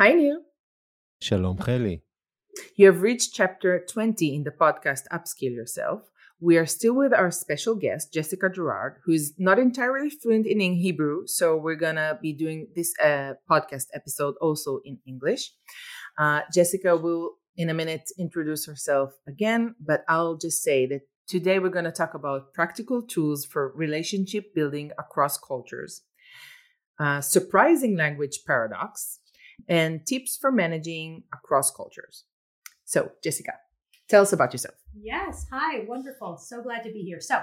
[0.00, 0.40] Hi, Neil.
[1.20, 2.00] Shalom, Heli.
[2.74, 6.08] You have reached chapter 20 in the podcast Upskill Yourself.
[6.40, 11.26] We are still with our special guest, Jessica Gerard, who's not entirely fluent in Hebrew,
[11.26, 15.52] so we're gonna be doing this uh, podcast episode also in English.
[16.18, 21.58] Uh, Jessica will, in a minute, introduce herself again, but I'll just say that today
[21.58, 26.04] we're gonna talk about practical tools for relationship building across cultures,
[26.98, 29.19] uh, surprising language paradox,
[29.68, 32.24] and tips for managing across cultures.
[32.84, 33.52] So, Jessica,
[34.08, 34.74] tell us about yourself.
[35.00, 35.46] Yes.
[35.52, 35.84] Hi.
[35.86, 36.38] Wonderful.
[36.38, 37.20] So glad to be here.
[37.20, 37.40] So,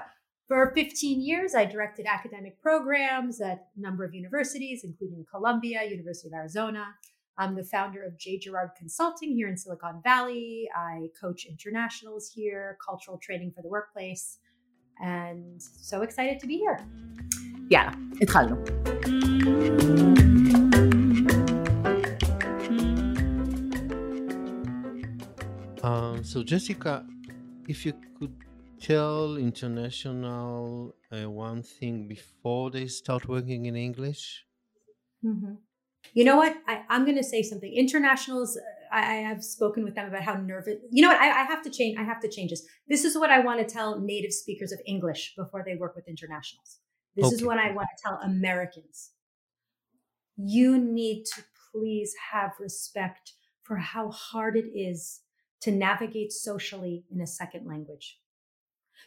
[0.48, 6.30] for 15 years, I directed academic programs at a number of universities, including Columbia, University
[6.30, 6.96] of Arizona.
[7.38, 8.40] I'm the founder of J.
[8.40, 10.68] Gerard Consulting here in Silicon Valley.
[10.76, 14.40] I coach internationals here, cultural training for the workplace,
[15.04, 16.80] and so excited to be here.
[17.70, 18.58] Yeah, it's Hallo.
[25.88, 27.06] Um, so, Jessica,
[27.68, 28.36] if you could
[28.80, 34.46] tell international uh, one thing before they start working in English.
[35.24, 35.54] Mm-hmm.
[36.14, 36.56] You know what?
[36.68, 37.72] I, am going to say something.
[37.74, 38.58] Internationals,
[38.92, 40.76] I, I, have spoken with them about how nervous.
[40.92, 41.22] You know what?
[41.22, 41.98] I, I have to change.
[41.98, 42.66] I have to change this.
[42.88, 46.08] This is what I want to tell native speakers of English before they work with
[46.08, 46.80] internationals.
[47.16, 47.36] This okay.
[47.36, 49.12] is what I want to tell Americans.
[50.36, 55.22] You need to please have respect for how hard it is
[55.62, 58.20] to navigate socially in a second language.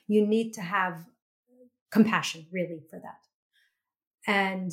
[0.06, 1.06] You need to have
[1.90, 3.20] compassion, really, for that.
[4.26, 4.72] And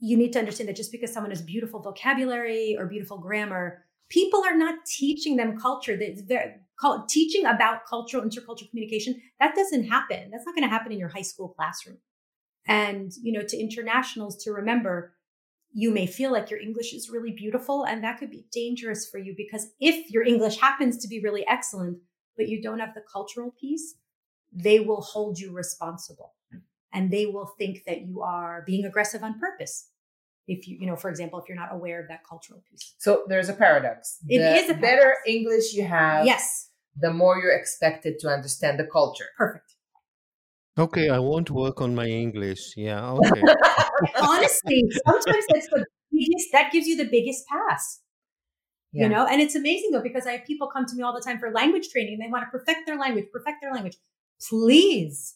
[0.00, 4.44] you need to understand that just because someone has beautiful vocabulary or beautiful grammar, people
[4.44, 5.96] are not teaching them culture.
[5.96, 6.60] They're,
[7.08, 10.30] teaching about cultural intercultural communication that doesn't happen.
[10.30, 11.98] That's not going to happen in your high school classroom.
[12.68, 15.14] And you know, to internationals to remember
[15.72, 19.18] you may feel like your English is really beautiful, and that could be dangerous for
[19.18, 21.98] you because if your English happens to be really excellent,
[22.36, 23.96] but you don't have the cultural piece,
[24.52, 26.34] they will hold you responsible
[26.92, 29.90] and they will think that you are being aggressive on purpose.
[30.46, 32.94] If you, you know, for example, if you're not aware of that cultural piece.
[32.96, 34.18] So there's a paradox.
[34.26, 34.80] It the is a paradox.
[34.80, 36.24] better English you have.
[36.24, 36.70] Yes.
[36.96, 39.26] The more you're expected to understand the culture.
[39.36, 39.74] Perfect.
[40.78, 42.74] Okay, I won't work on my English.
[42.76, 43.42] Yeah, okay.
[44.22, 48.00] Honestly, sometimes that's the biggest, that gives you the biggest pass.
[48.92, 49.04] Yeah.
[49.04, 51.20] You know, and it's amazing though, because I have people come to me all the
[51.20, 53.96] time for language training and they want to perfect their language, perfect their language.
[54.48, 55.34] Please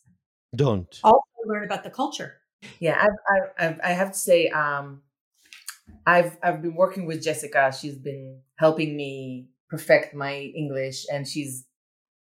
[0.54, 2.36] don't also learn about the culture.
[2.78, 5.03] Yeah, I've, I've, I have to say, um,
[6.06, 7.74] I've I've been working with Jessica.
[7.78, 11.66] She's been helping me perfect my English, and she's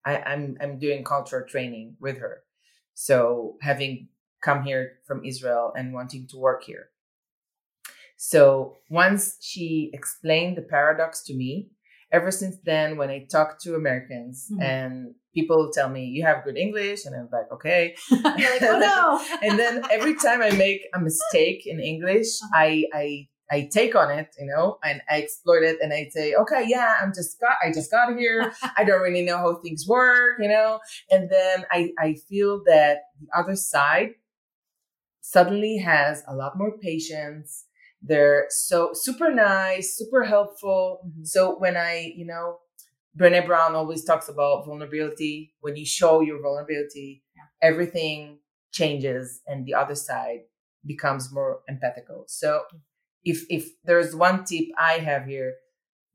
[0.05, 2.43] I, I'm I'm doing cultural training with her.
[2.99, 4.07] So having
[4.41, 6.89] come here from Israel and wanting to work here.
[8.17, 11.69] So once she explained the paradox to me,
[12.11, 14.63] ever since then, when I talk to Americans mm-hmm.
[14.63, 17.95] and people tell me you have good English, and I'm like, okay.
[18.11, 19.23] like, oh no.
[19.47, 22.57] and then every time I make a mistake in English, uh-huh.
[22.57, 26.33] I I I take on it, you know, and I exploit it and I say,
[26.33, 28.53] okay, yeah, I'm just got, I just got here.
[28.77, 32.99] I don't really know how things work, you know, and then I, I feel that
[33.21, 34.11] the other side
[35.21, 37.65] suddenly has a lot more patience.
[38.01, 40.99] They're so super nice, super helpful.
[41.05, 41.23] Mm-hmm.
[41.23, 42.59] So when I, you know,
[43.17, 45.53] Brene Brown always talks about vulnerability.
[45.61, 47.67] When you show your vulnerability, yeah.
[47.67, 48.39] everything
[48.71, 50.41] changes and the other side
[50.85, 52.23] becomes more empathical.
[52.27, 52.61] So
[53.27, 55.55] if if there's one tip I have here,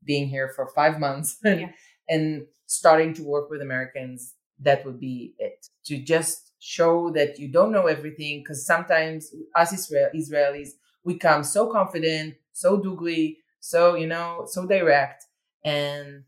[0.03, 1.71] being here for five months and, yeah.
[2.09, 5.67] and starting to work with Americans, that would be it.
[5.85, 10.71] To just show that you don't know everything, because sometimes us Israel, Israelis
[11.05, 15.25] we come so confident, so dugri, so you know, so direct,
[15.63, 16.23] and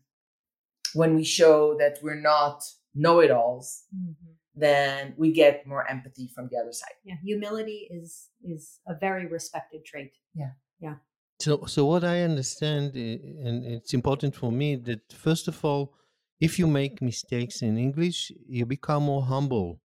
[0.94, 2.62] when we show that we're not
[2.94, 3.84] know-it-alls.
[3.94, 6.94] Mm-hmm then we get more empathy from the other side.
[7.04, 10.12] Yeah, humility is is a very respected trait.
[10.34, 10.52] Yeah.
[10.80, 10.96] Yeah.
[11.40, 15.94] So, so what I understand, and it's important for me that first of all,
[16.40, 19.80] if you make mistakes in English, you become more humble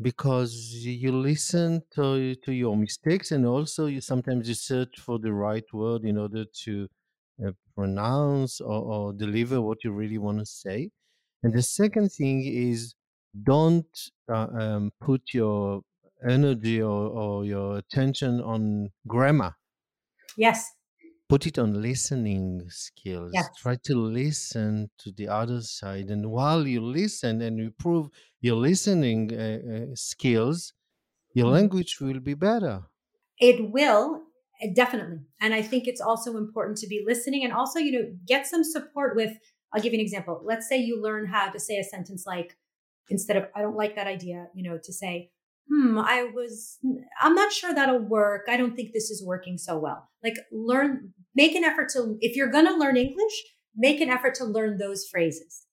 [0.00, 0.54] because
[0.84, 5.64] you listen to to your mistakes, and also you sometimes you search for the right
[5.72, 6.88] word in order to
[7.44, 10.90] uh, pronounce or, or deliver what you really want to say.
[11.42, 12.94] And the second thing is
[13.42, 15.82] don't uh, um, put your
[16.28, 19.54] energy or, or your attention on grammar
[20.36, 20.70] Yes.
[21.28, 23.32] Put it on listening skills.
[23.34, 23.48] Yes.
[23.58, 26.08] Try to listen to the other side.
[26.10, 28.10] And while you listen and you improve
[28.40, 30.72] your listening uh, uh, skills,
[31.34, 31.54] your mm-hmm.
[31.54, 32.82] language will be better.
[33.38, 34.22] It will.
[34.74, 35.18] definitely.
[35.40, 38.64] And I think it's also important to be listening and also, you know, get some
[38.64, 39.32] support with,
[39.72, 40.40] I'll give you an example.
[40.44, 42.56] Let's say you learn how to say a sentence like,
[43.10, 45.30] instead of, I don't like that idea, you know, to say,
[45.68, 46.78] hmm, I was,
[47.20, 48.42] I'm not sure that'll work.
[48.48, 50.08] I don't think this is working so well.
[50.22, 53.42] Like learn, make an effort to, if you're going to learn English,
[53.76, 55.66] make an effort to learn those phrases.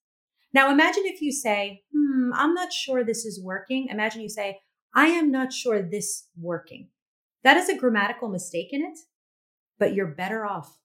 [0.53, 3.87] Now imagine if you say, hmm, I'm not sure this is working.
[3.89, 4.59] Imagine you say,
[4.95, 6.89] I am not sure this working.
[7.43, 8.97] That is a grammatical mistake in it,
[9.79, 10.77] but you're better off.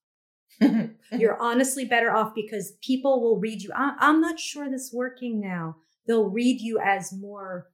[1.12, 3.70] you're honestly better off because people will read you.
[3.74, 5.76] I'm not sure this working now.
[6.06, 7.66] They'll read you as more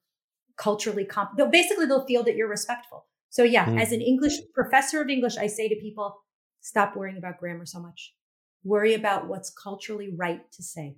[0.56, 1.36] culturally comp.
[1.36, 3.06] They'll, basically, they'll feel that you're respectful.
[3.30, 3.80] So yeah, mm.
[3.80, 6.22] as an English professor of English, I say to people,
[6.60, 8.14] stop worrying about grammar so much.
[8.62, 10.96] Worry about what's culturally right to say.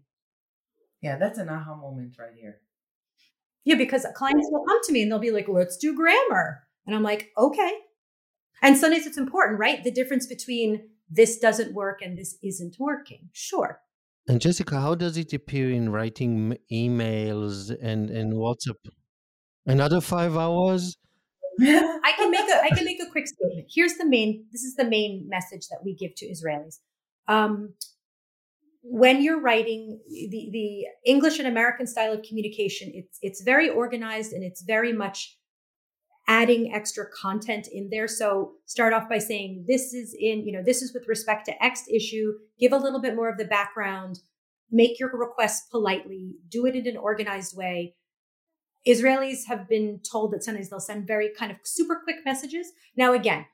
[1.00, 2.60] Yeah, that's an aha moment right here.
[3.64, 6.62] Yeah, because clients will come to me and they'll be like, let's do grammar.
[6.86, 7.72] And I'm like, okay.
[8.62, 9.82] And sometimes it's important, right?
[9.82, 13.28] The difference between this doesn't work and this isn't working.
[13.32, 13.80] Sure.
[14.28, 18.76] And Jessica, how does it appear in writing emails and, and WhatsApp?
[19.66, 20.96] Another five hours?
[21.60, 23.66] I can make a I can make a quick statement.
[23.74, 26.78] Here's the main this is the main message that we give to Israelis.
[27.28, 27.74] Um,
[28.82, 34.32] when you're writing the, the English and American style of communication, it's it's very organized
[34.32, 35.36] and it's very much
[36.28, 38.08] adding extra content in there.
[38.08, 41.64] So start off by saying this is in, you know, this is with respect to
[41.64, 44.18] X issue, give a little bit more of the background,
[44.70, 47.94] make your requests politely, do it in an organized way.
[48.86, 52.72] Israelis have been told that sometimes they'll send very kind of super quick messages.
[52.96, 53.46] Now, again,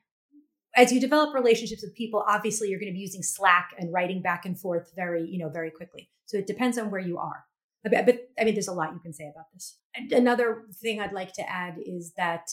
[0.75, 4.21] as you develop relationships with people, obviously you're going to be using Slack and writing
[4.21, 6.09] back and forth very, you know, very quickly.
[6.25, 7.45] So it depends on where you are.
[7.83, 9.77] But, but I mean, there's a lot you can say about this.
[10.11, 12.47] Another thing I'd like to add is that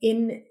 [0.00, 0.42] in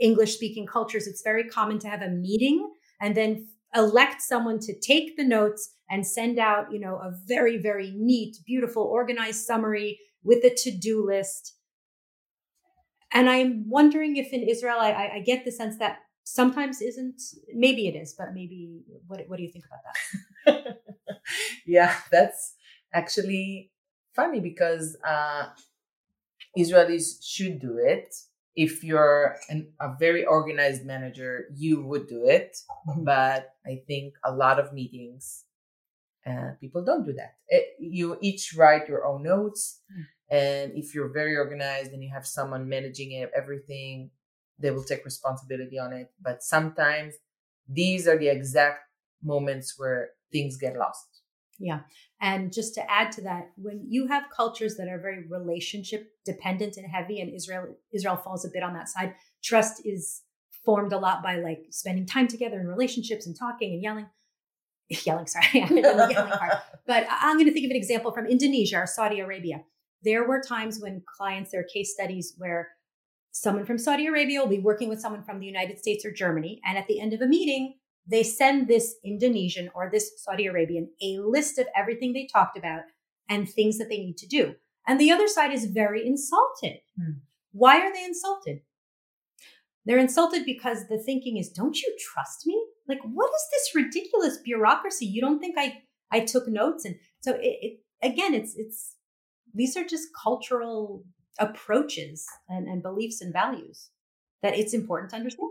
[0.00, 4.78] English speaking cultures, it's very common to have a meeting and then elect someone to
[4.78, 9.98] take the notes and send out, you know, a very, very neat, beautiful, organized summary
[10.24, 11.54] with a to-do list.
[13.12, 17.20] And I'm wondering if in Israel, I, I get the sense that sometimes isn't,
[17.54, 20.78] maybe it is, but maybe what, what do you think about that?
[21.66, 22.54] yeah, that's
[22.92, 23.70] actually
[24.14, 25.46] funny because uh,
[26.58, 28.14] Israelis should do it.
[28.56, 32.56] If you're an, a very organized manager, you would do it.
[32.88, 33.04] Mm-hmm.
[33.04, 35.44] But I think a lot of meetings,
[36.26, 37.34] uh, people don't do that.
[37.48, 39.80] It, you each write your own notes.
[40.30, 44.10] And if you're very organized and you have someone managing it, everything,
[44.58, 46.08] they will take responsibility on it.
[46.20, 47.14] But sometimes
[47.68, 48.80] these are the exact
[49.22, 51.14] moments where things get lost.
[51.58, 51.80] Yeah.
[52.20, 56.76] And just to add to that, when you have cultures that are very relationship dependent
[56.76, 60.22] and heavy, and Israel Israel falls a bit on that side, trust is
[60.64, 64.06] formed a lot by like spending time together in relationships and talking and yelling.
[65.04, 66.58] Yelling, sorry, yelling part.
[66.86, 69.64] But I'm going to think of an example from Indonesia or Saudi Arabia.
[70.04, 72.68] There were times when clients, there are case studies where
[73.32, 76.60] someone from Saudi Arabia will be working with someone from the United States or Germany.
[76.64, 77.74] And at the end of a meeting,
[78.06, 82.82] they send this Indonesian or this Saudi Arabian a list of everything they talked about
[83.28, 84.54] and things that they need to do.
[84.86, 86.80] And the other side is very insulted.
[86.98, 87.12] Hmm.
[87.52, 88.60] Why are they insulted?
[89.86, 92.62] They're insulted because the thinking is, don't you trust me?
[92.88, 95.06] Like, what is this ridiculous bureaucracy?
[95.06, 96.84] You don't think I, I took notes?
[96.84, 98.96] And so it, it again, it's, it's,
[99.54, 101.04] these are just cultural
[101.38, 103.90] approaches and, and beliefs and values
[104.42, 105.50] that it's important to understand.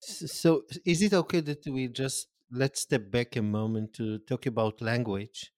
[0.00, 4.82] So, is it okay that we just let's step back a moment to talk about
[4.82, 5.52] language?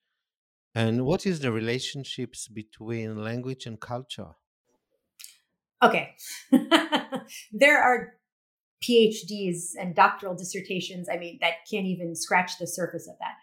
[0.75, 4.33] And what is the relationships between language and culture?
[5.83, 6.15] Okay.
[7.53, 8.15] there are
[8.83, 13.35] PhDs and doctoral dissertations, I mean, that can't even scratch the surface of that.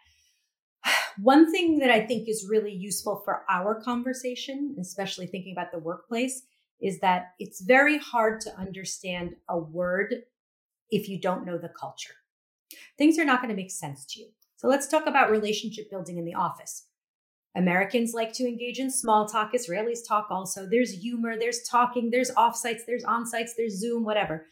[1.21, 5.77] One thing that I think is really useful for our conversation, especially thinking about the
[5.77, 6.41] workplace,
[6.81, 10.15] is that it's very hard to understand a word
[10.89, 12.15] if you don't know the culture.
[12.97, 14.29] Things are not going to make sense to you.
[14.55, 16.87] So let's talk about relationship building in the office.
[17.55, 19.53] Americans like to engage in small talk.
[19.53, 20.65] Israelis talk also.
[20.65, 24.47] There's humor, there's talking, there's offsites, there's onsites, there's Zoom, whatever.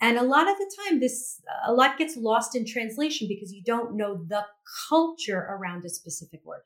[0.00, 3.62] And a lot of the time, this a lot gets lost in translation because you
[3.64, 4.44] don't know the
[4.88, 6.62] culture around a specific word.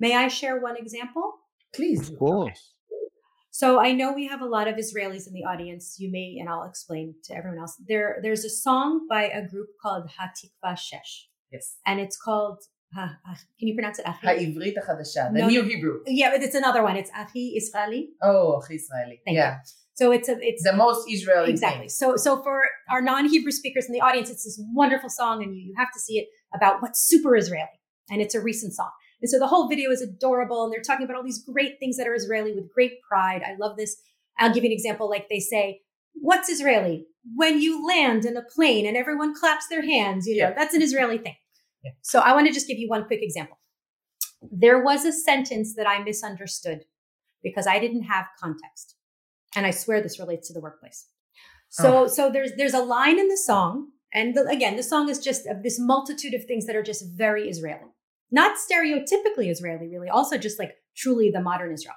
[0.00, 1.34] May I share one example?
[1.74, 2.10] Please.
[2.10, 2.72] Of course.
[3.50, 5.96] So I know we have a lot of Israelis in the audience.
[5.98, 7.74] You may, and I'll explain to everyone else.
[7.86, 11.26] There, there's a song by a group called Hatikva Shesh.
[11.50, 11.76] Yes.
[11.84, 12.58] And it's called,
[12.96, 14.06] uh, uh, can you pronounce it?
[14.06, 16.00] Ha'ivrit HaChadasha, the no, New Hebrew.
[16.06, 16.96] Yeah, but it's another one.
[16.96, 18.10] It's Achi Israeli.
[18.22, 19.20] Oh, Achi Israeli.
[19.24, 19.54] Thank yeah.
[19.54, 19.58] You.
[19.98, 21.80] So it's a it's the most Israeli exactly.
[21.80, 21.88] thing.
[21.88, 25.60] So so for our non-Hebrew speakers in the audience, it's this wonderful song, and you,
[25.68, 27.78] you have to see it about what's super Israeli,
[28.08, 28.90] and it's a recent song.
[29.20, 31.96] And so the whole video is adorable, and they're talking about all these great things
[31.96, 33.42] that are Israeli with great pride.
[33.44, 33.96] I love this.
[34.38, 35.10] I'll give you an example.
[35.10, 35.80] Like they say,
[36.14, 40.50] "What's Israeli?" When you land in a plane and everyone claps their hands, you know
[40.50, 40.54] Yeah.
[40.54, 41.34] that's an Israeli thing.
[41.84, 41.90] Yeah.
[42.02, 43.58] So I want to just give you one quick example.
[44.64, 46.84] There was a sentence that I misunderstood
[47.42, 48.94] because I didn't have context.
[49.56, 51.06] And I swear this relates to the workplace.
[51.78, 51.82] Oh.
[51.82, 52.06] So, oh.
[52.06, 55.46] so there's there's a line in the song, and the, again, the song is just
[55.46, 57.90] of this multitude of things that are just very Israeli,
[58.30, 60.08] not stereotypically Israeli, really.
[60.08, 61.96] Also, just like truly the modern Israel.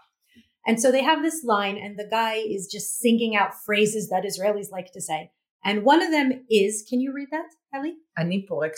[0.66, 4.24] And so they have this line, and the guy is just singing out phrases that
[4.24, 5.32] Israelis like to say.
[5.64, 7.96] And one of them is, can you read that, Ellie?
[8.18, 8.74] Ani porek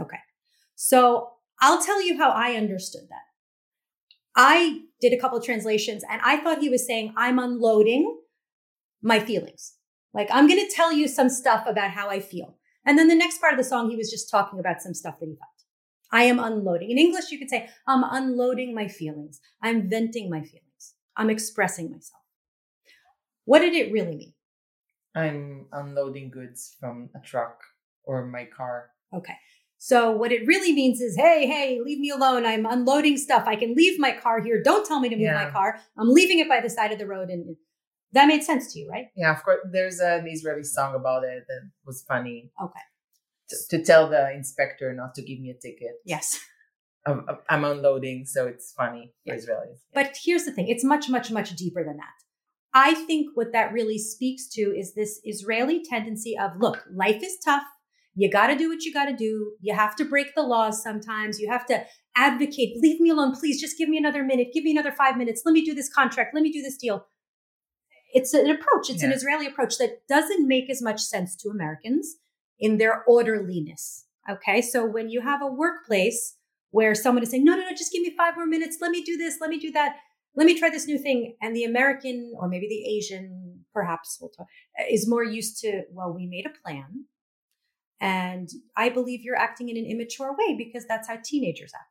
[0.00, 0.18] Okay.
[0.74, 3.31] So I'll tell you how I understood that.
[4.36, 8.18] I did a couple of translations and I thought he was saying, I'm unloading
[9.02, 9.74] my feelings.
[10.14, 12.56] Like, I'm going to tell you some stuff about how I feel.
[12.84, 15.18] And then the next part of the song, he was just talking about some stuff
[15.20, 15.50] that he felt.
[16.12, 16.90] I am unloading.
[16.90, 19.40] In English, you could say, I'm unloading my feelings.
[19.62, 20.94] I'm venting my feelings.
[21.16, 22.20] I'm expressing myself.
[23.44, 24.34] What did it really mean?
[25.14, 27.60] I'm unloading goods from a truck
[28.04, 28.90] or my car.
[29.14, 29.34] Okay.
[29.84, 32.46] So what it really means is, hey, hey, leave me alone.
[32.46, 33.48] I'm unloading stuff.
[33.48, 34.62] I can leave my car here.
[34.62, 35.80] Don't tell me to move my car.
[35.98, 37.30] I'm leaving it by the side of the road.
[37.30, 37.56] And
[38.12, 39.06] that made sense to you, right?
[39.16, 39.58] Yeah, of course.
[39.72, 42.52] There's an Israeli song about it that was funny.
[42.62, 42.78] Okay.
[43.50, 45.94] To, to tell the inspector not to give me a ticket.
[46.04, 46.38] Yes.
[47.04, 49.40] I'm, I'm unloading, so it's funny for Yeah.
[49.40, 49.80] Israelis.
[49.92, 52.14] But here's the thing it's much, much, much deeper than that.
[52.72, 57.36] I think what that really speaks to is this Israeli tendency of look, life is
[57.44, 57.64] tough.
[58.14, 59.52] You got to do what you got to do.
[59.60, 61.40] You have to break the laws sometimes.
[61.40, 62.76] You have to advocate.
[62.76, 63.60] Leave me alone, please.
[63.60, 64.48] Just give me another minute.
[64.52, 65.42] Give me another five minutes.
[65.44, 66.34] Let me do this contract.
[66.34, 67.06] Let me do this deal.
[68.12, 68.90] It's an approach.
[68.90, 72.16] It's an Israeli approach that doesn't make as much sense to Americans
[72.58, 74.04] in their orderliness.
[74.30, 74.60] Okay.
[74.60, 76.36] So when you have a workplace
[76.70, 78.78] where someone is saying, no, no, no, just give me five more minutes.
[78.80, 79.38] Let me do this.
[79.40, 79.96] Let me do that.
[80.36, 81.36] Let me try this new thing.
[81.40, 84.46] And the American or maybe the Asian, perhaps we'll talk,
[84.90, 87.06] is more used to, well, we made a plan.
[88.02, 91.88] And I believe you're acting in an immature way because that's how teenagers act.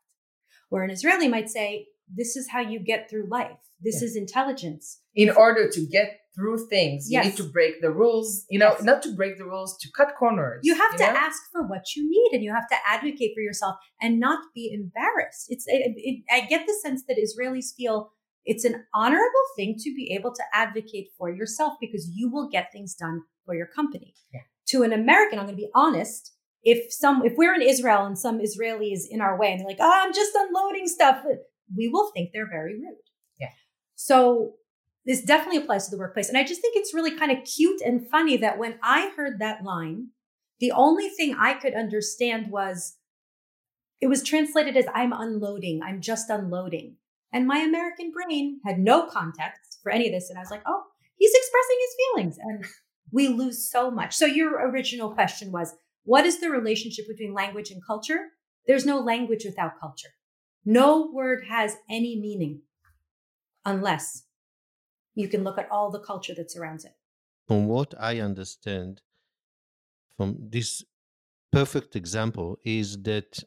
[0.70, 3.62] Where an Israeli might say, this is how you get through life.
[3.80, 4.08] This Yeah.
[4.08, 5.01] is intelligence.
[5.15, 8.46] In order to get through things, you need to break the rules.
[8.50, 8.84] You know, Yes.
[8.84, 10.60] not to break the rules, to cut corners.
[10.63, 11.20] You have to know?
[11.27, 14.65] ask for what you need and you have to advocate for yourself and not be
[14.80, 15.46] embarrassed.
[15.50, 18.12] It's, it, it, I get the sense that Israelis feel
[18.44, 22.72] it's an honorable thing to be able to advocate for yourself because you will get
[22.72, 24.13] things done for your company.
[24.34, 24.41] Yeah.
[24.72, 26.34] To an American, I'm going to be honest.
[26.63, 29.68] If some, if we're in Israel and some Israeli is in our way and they're
[29.68, 31.24] like, oh, I'm just unloading stuff,
[31.75, 32.98] we will think they're very rude.
[33.40, 33.50] Yeah.
[33.96, 34.54] So
[35.06, 36.30] this definitely applies to the workplace.
[36.30, 39.40] And I just think it's really kind of cute and funny that when I heard
[39.40, 40.10] that line,
[40.60, 42.98] the only thing I could understand was
[44.00, 46.98] it was translated as I'm unloading, I'm just unloading.
[47.34, 50.30] And my American brain had no context for any of this.
[50.30, 50.84] And I was like, oh,
[51.18, 52.38] he's expressing his feelings.
[52.42, 52.66] And
[53.12, 54.15] we lose so much.
[54.15, 58.30] So your original question was what is the relationship between language and culture?
[58.68, 60.10] There's no language without culture.
[60.65, 62.62] No word has any meaning
[63.65, 64.24] unless
[65.15, 66.94] you can look at all the culture that surrounds it.
[67.48, 69.01] From what I understand
[70.15, 70.84] from this
[71.51, 73.44] perfect example is that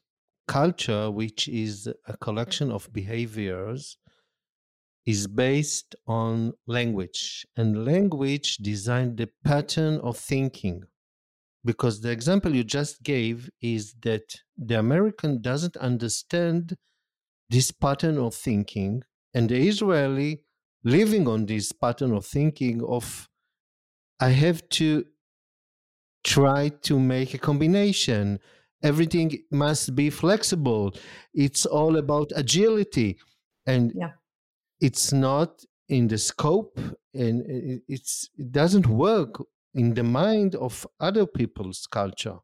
[0.47, 3.97] culture, which is a collection of behaviors,
[5.06, 10.84] is based on language, and language design the pattern of thinking.
[11.64, 16.76] Because the example you just gave is that the American doesn't understand
[17.50, 19.02] this pattern of thinking,
[19.34, 20.44] and the Israeli
[20.84, 23.28] living on this pattern of thinking of
[24.20, 25.04] I have to
[26.25, 28.40] try to make a combination.
[28.82, 30.94] Everything must be flexible.
[31.32, 33.18] It's all about agility.
[33.66, 34.12] And Yeah.
[34.81, 36.78] It's not in the scope
[37.14, 39.37] and it- it's it doesn't work
[39.75, 42.38] in the mind of other people's culture.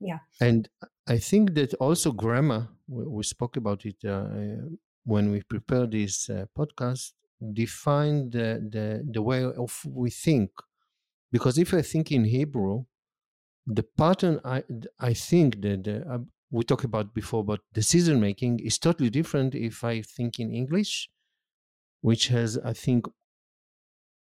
[0.00, 0.18] Yeah.
[0.40, 0.68] And
[1.06, 4.28] I think that also grammar, we, we spoke about it uh,
[5.04, 7.12] when we prepared this uh, podcast,
[7.52, 10.50] define the, the, the way of we think.
[11.32, 12.84] Because if I think in Hebrew,
[13.66, 14.64] the pattern I,
[15.00, 16.18] I think that uh,
[16.50, 21.10] we talked about before about decision making is totally different if I think in English,
[22.02, 23.06] which has, I think,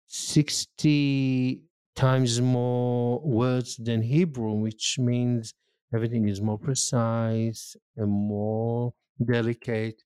[0.06, 1.62] 60
[1.96, 5.54] times more words than Hebrew, which means
[5.94, 10.02] everything is more precise and more delicate.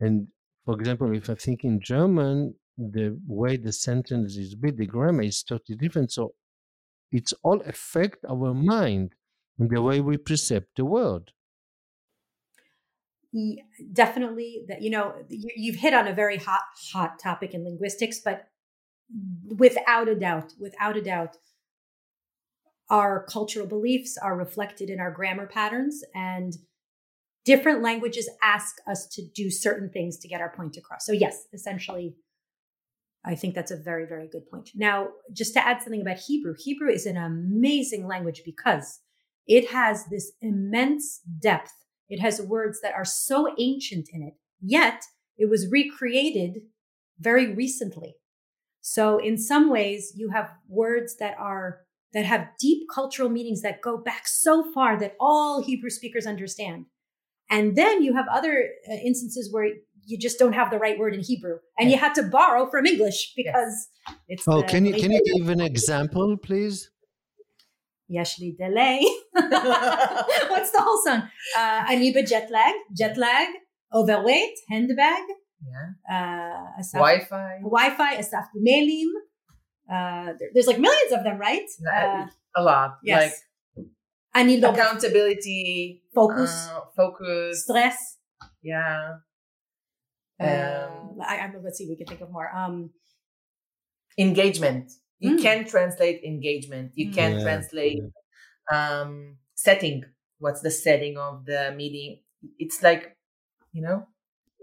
[0.00, 0.28] And
[0.64, 5.22] for example, if I think in German, the way the sentence is built, the grammar
[5.22, 6.12] is totally different.
[6.12, 6.34] So
[7.10, 9.14] it's all affect our mind
[9.58, 11.30] and the way we perceive the world.
[13.92, 18.48] Definitely, that you know you've hit on a very hot hot topic in linguistics, but
[19.56, 21.36] without a doubt, without a doubt,
[22.88, 26.54] our cultural beliefs are reflected in our grammar patterns and
[27.44, 31.06] different languages ask us to do certain things to get our point across.
[31.06, 32.14] So yes, essentially
[33.24, 34.70] I think that's a very, very good point.
[34.74, 39.00] Now, just to add something about Hebrew, Hebrew is an amazing language because
[39.46, 41.72] it has this immense depth.
[42.08, 45.02] It has words that are so ancient in it, yet
[45.36, 46.62] it was recreated
[47.18, 48.16] very recently.
[48.80, 51.80] So in some ways, you have words that are
[52.14, 56.86] that have deep cultural meanings that go back so far that all Hebrew speakers understand.
[57.50, 59.68] And then you have other uh, instances where
[60.06, 62.86] you just don't have the right word in Hebrew, and you had to borrow from
[62.86, 64.16] English because yes.
[64.28, 64.48] it's.
[64.48, 66.90] Oh, can you can you give an example, please?
[68.10, 69.00] Yashli delay.
[69.32, 71.28] What's the whole song?
[71.56, 73.48] Uh, Aniba jet lag, jet lag,
[73.92, 75.22] overweight, handbag.
[75.60, 75.92] Yeah.
[76.08, 77.58] Uh, Wi-Fi.
[77.62, 79.10] Wi-Fi, asaf mailim.
[79.90, 81.66] Uh, there, there's like millions of them, right?
[81.92, 82.98] Uh, a lot.
[83.02, 83.42] Yes.
[83.76, 83.86] Like
[84.34, 88.18] I need accountability, focus, uh, focus, stress.
[88.62, 89.16] Yeah.
[90.40, 92.48] Um, I, I let's see, we can think of more.
[92.54, 92.90] Um,
[94.18, 94.92] engagement.
[95.18, 95.42] You mm.
[95.42, 96.92] can translate engagement.
[96.94, 97.42] You can yeah.
[97.42, 98.02] translate
[98.72, 100.04] um, setting.
[100.38, 102.20] What's the setting of the meeting?
[102.58, 103.16] It's like,
[103.72, 104.06] you know.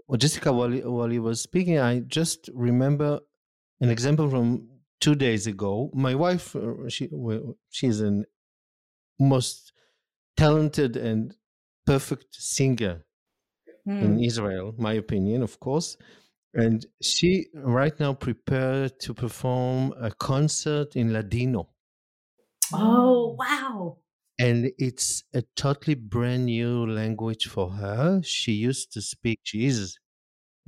[0.08, 3.20] Well, Jessica, while you, while you were speaking, I just remember
[3.80, 4.68] an example from
[5.00, 5.90] two days ago.
[5.92, 7.08] My wife, uh, she
[7.70, 8.24] she's an
[9.18, 9.72] most
[10.36, 11.34] talented and
[11.86, 13.04] perfect singer
[13.86, 14.02] mm.
[14.02, 15.96] in Israel, my opinion, of course.
[16.56, 21.68] And she right now prepared to perform a concert in Ladino.
[22.72, 23.98] Oh, wow.
[24.38, 28.22] And it's a totally brand new language for her.
[28.22, 29.98] She used to speak, she is,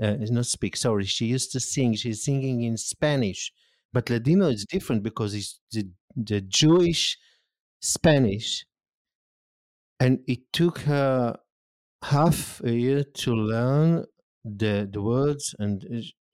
[0.03, 3.53] uh, not speak, sorry, she used to sing, she's singing in Spanish.
[3.93, 7.19] But Ladino is different because it's the, the Jewish
[7.81, 8.67] Spanish.
[10.01, 11.39] And it took her
[12.05, 14.07] half a year to learn
[14.57, 15.85] the the words and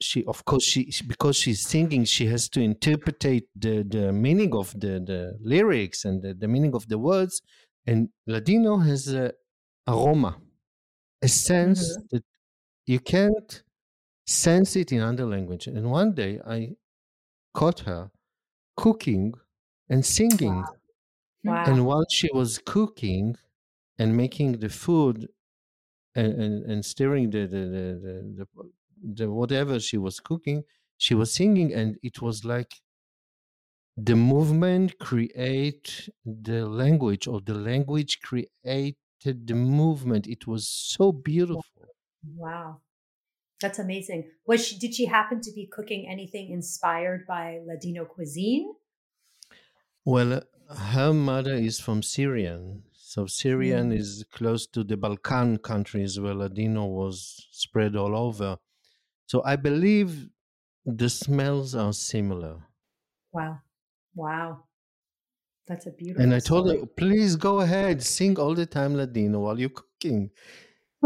[0.00, 4.72] she of course she because she's singing she has to interpret the the meaning of
[4.78, 7.40] the the lyrics and the, the meaning of the words
[7.86, 9.32] and ladino has a
[9.88, 10.36] aroma
[11.22, 12.06] a sense mm-hmm.
[12.10, 12.24] that
[12.86, 13.62] you can't
[14.26, 16.70] sense it in other language and one day i
[17.52, 18.10] caught her
[18.76, 19.32] cooking
[19.88, 20.74] and singing wow.
[21.44, 21.64] Wow.
[21.66, 23.36] and while she was cooking
[23.98, 25.28] and making the food
[26.14, 28.72] and, and, and stirring the the, the, the,
[29.14, 30.64] the whatever she was cooking,
[30.96, 32.82] she was singing, and it was like
[33.96, 38.96] the movement create the language, or the language created
[39.46, 40.26] the movement.
[40.26, 41.88] It was so beautiful.
[42.36, 42.80] Wow.
[43.60, 44.32] That's amazing.
[44.46, 48.74] Was she, did she happen to be cooking anything inspired by Ladino cuisine?
[50.04, 53.96] Well, her mother is from Syrian, so Syrian mm.
[53.96, 58.56] is close to the Balkan countries where Ladino was spread all over.
[59.26, 60.30] So I believe
[60.84, 62.56] the smells are similar.
[63.30, 63.60] Wow.
[64.16, 64.64] Wow.
[65.68, 66.24] That's a beautiful.
[66.24, 66.80] And I told story.
[66.80, 70.30] her, please go ahead, sing all the time Ladino while you're cooking.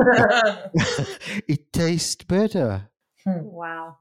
[1.47, 2.89] it tastes better.
[3.23, 3.43] Hmm.
[3.43, 3.99] Wow.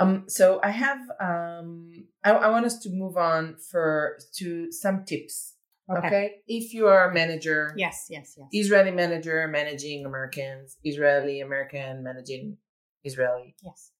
[0.00, 5.04] Um, so I have um, I, I want us to move on for to some
[5.04, 5.56] tips
[5.90, 6.06] Okay.
[6.06, 6.30] okay.
[6.46, 8.48] If you are a manager, yes, yes, yes.
[8.52, 12.58] Israeli manager managing Americans, Israeli American managing
[13.04, 13.54] Israeli.
[13.64, 13.92] Yes.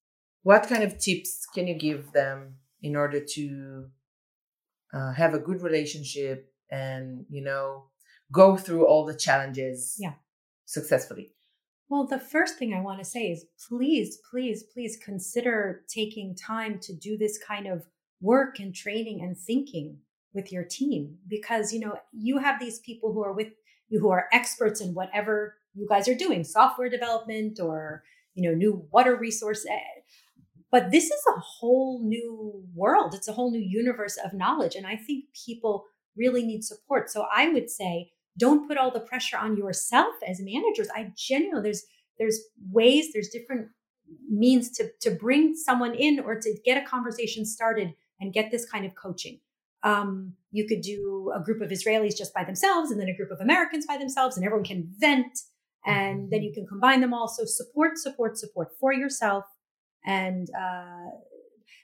[0.43, 3.85] What kind of tips can you give them in order to
[4.93, 7.85] uh, have a good relationship and you know
[8.31, 9.95] go through all the challenges?
[9.99, 10.13] Yeah.
[10.65, 11.33] Successfully.
[11.89, 16.79] Well, the first thing I want to say is please, please, please consider taking time
[16.83, 17.87] to do this kind of
[18.21, 19.97] work and training and thinking
[20.33, 23.49] with your team because you know you have these people who are with
[23.89, 28.03] you who are experts in whatever you guys are doing software development or
[28.35, 30.01] you know new water resource eh,
[30.71, 33.15] but this is a whole new world.
[33.15, 35.85] It's a whole new universe of knowledge and i think people
[36.17, 37.09] really need support.
[37.09, 40.87] So i would say don't put all the pressure on yourself as managers.
[40.95, 41.83] I genuinely there's
[42.17, 42.39] there's
[42.71, 43.69] ways there's different
[44.29, 48.69] means to to bring someone in or to get a conversation started and get this
[48.69, 49.39] kind of coaching
[49.83, 53.31] um, you could do a group of Israelis just by themselves and then a group
[53.31, 55.39] of Americans by themselves, and everyone can vent.
[55.85, 57.29] And then you can combine them all.
[57.29, 59.45] So support, support, support for yourself
[60.05, 61.09] and uh,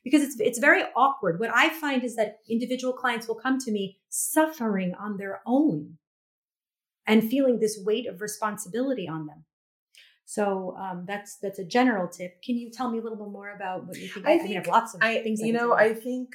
[0.04, 1.40] because it's it's very awkward.
[1.40, 5.98] What I find is that individual clients will come to me suffering on their own
[7.08, 9.46] and feeling this weight of responsibility on them.
[10.26, 12.42] So um, that's that's a general tip.
[12.44, 14.26] Can you tell me a little bit more about what you think?
[14.26, 15.42] I, I, think, mean, I have lots of I, things.
[15.42, 16.30] You know, I think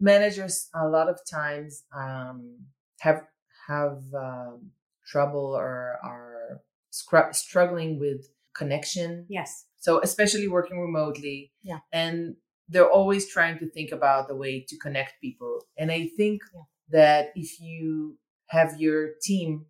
[0.00, 2.58] managers a lot of times um,
[3.00, 3.22] have
[3.66, 4.70] have um,
[5.06, 9.26] trouble or are scr- struggling with connection.
[9.28, 9.66] Yes.
[9.76, 11.52] So especially working remotely.
[11.62, 11.78] Yeah.
[11.92, 12.36] And
[12.68, 15.60] they're always trying to think about the way to connect people.
[15.76, 16.62] And I think Yeah.
[16.90, 19.66] that if you have your team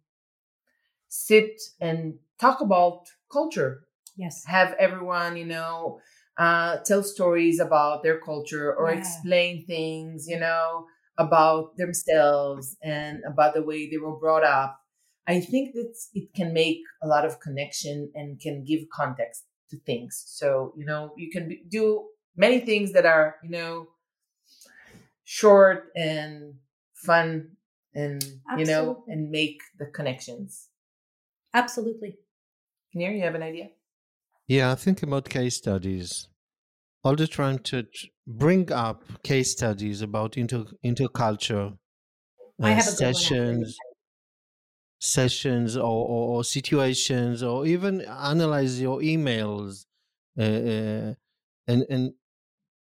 [1.08, 3.82] sit and talk about culture,
[4.16, 4.44] Yes.
[4.46, 6.00] have everyone, you know,
[6.38, 8.98] uh, tell stories about their culture or Yeah.
[8.98, 10.86] explain things, you know,
[11.18, 14.80] about themselves and about the way they were brought up.
[15.26, 19.78] I think that it can make a lot of connection and can give context to
[19.78, 20.22] things.
[20.26, 23.88] So, you know, you can be, do many things that are, you know,
[25.24, 26.54] short and
[26.94, 27.56] fun
[27.94, 28.22] and,
[28.56, 30.68] you know, and make the connections.
[31.54, 32.18] Absolutely.
[32.92, 33.70] Kinnear, you have an idea?
[34.48, 36.28] Yeah, I think about case studies.
[37.04, 41.78] All the time to tr- bring up case studies about inter interculture
[42.62, 43.64] I uh, have a good one, actually.
[43.64, 43.82] sessions,
[45.00, 49.86] sessions, or, or, or situations, or even analyze your emails,
[50.38, 51.14] uh, uh,
[51.68, 52.14] and and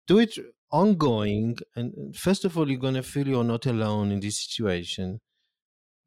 [0.07, 0.39] do it
[0.73, 1.59] ongoing.
[1.77, 5.21] And first of all, you're gonna feel you're not alone in this situation,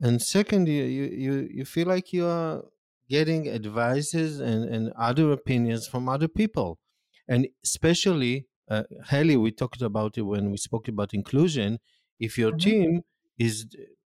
[0.02, 2.64] and second, you you you, you feel like you are
[3.10, 6.80] getting advices and, and other opinions from other people.
[7.28, 11.80] And especially, uh, Haley, we talked about it when we spoke about inclusion.
[12.20, 12.60] If your Mhm.
[12.60, 13.02] team
[13.38, 13.66] is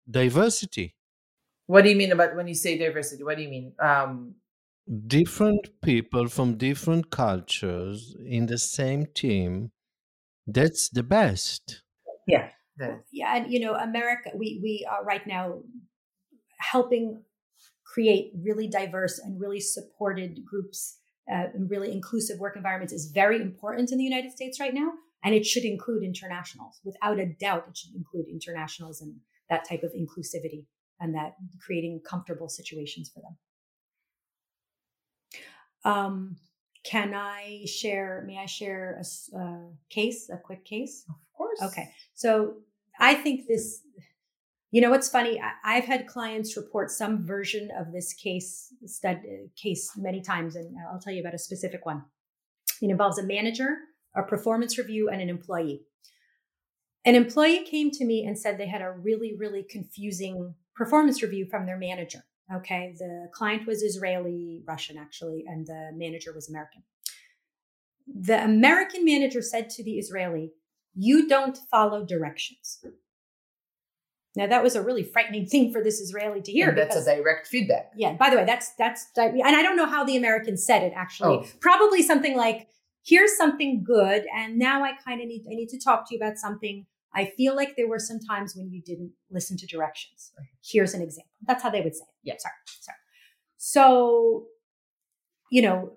[0.09, 0.95] diversity,
[1.67, 3.23] What do you mean about when you say diversity?
[3.23, 3.73] What do you mean?
[3.79, 4.35] Um,
[5.07, 9.71] different people from different cultures in the same team,
[10.47, 11.83] that's the best.
[12.27, 12.51] yeah.
[12.77, 15.63] the- Yeah, and you know, America, we we are right now
[16.59, 17.23] helping
[17.97, 20.99] create really diverse and really supported groups
[21.31, 24.91] uh, and really inclusive work environments is very important in the United States right now,
[25.23, 26.79] and it should include internationals.
[26.83, 29.15] Without a doubt, it should include internationals and
[29.49, 30.65] that type of inclusivity
[30.99, 33.21] and that creating comfortable situations for
[35.83, 35.91] them.
[35.91, 36.35] Um,
[36.83, 38.23] can I share?
[38.27, 41.03] May I share a, uh, case, a quick case?
[41.09, 41.61] Of course.
[41.63, 41.89] Okay.
[42.13, 42.57] So
[42.99, 43.81] I think this,
[44.71, 45.39] you know, what's funny?
[45.39, 50.55] I, I've had clients report some version of this case stud, uh, case many times,
[50.55, 52.03] and I'll tell you about a specific one.
[52.81, 53.77] It involves a manager,
[54.15, 55.83] a performance review, and an employee.
[57.05, 61.45] An employee came to me and said they had a really, really confusing performance review
[61.45, 62.23] from their manager.
[62.53, 62.93] Okay.
[62.97, 66.83] The client was Israeli, Russian actually, and the manager was American.
[68.07, 70.51] The American manager said to the Israeli,
[70.95, 72.85] You don't follow directions.
[74.37, 76.69] Now, that was a really frightening thing for this Israeli to hear.
[76.69, 77.91] And that's because- a direct feedback.
[77.95, 78.13] yeah.
[78.13, 81.37] By the way, that's that's and I don't know how the Americans said it actually.
[81.39, 81.45] Oh.
[81.59, 82.67] Probably something like,
[83.03, 86.19] "Here's something good, and now I kind of need I need to talk to you
[86.21, 86.85] about something.
[87.13, 90.31] I feel like there were some times when you didn't listen to directions.
[90.63, 92.15] Here's an example." That's how they would say it.
[92.29, 92.35] Yeah.
[92.37, 92.53] Sorry.
[92.81, 92.97] Sorry.
[93.57, 94.47] So,
[95.51, 95.93] you know,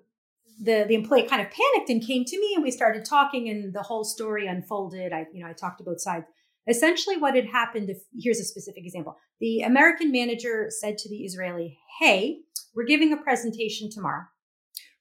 [0.63, 3.75] the the employee kind of panicked and came to me, and we started talking, and
[3.75, 5.13] the whole story unfolded.
[5.13, 6.25] I you know I talked to both sides.
[6.69, 7.91] Essentially, what had happened.
[7.91, 9.17] If here's a specific example.
[9.41, 12.41] The American manager said to the Israeli, Hey,
[12.75, 14.25] we're giving a presentation tomorrow.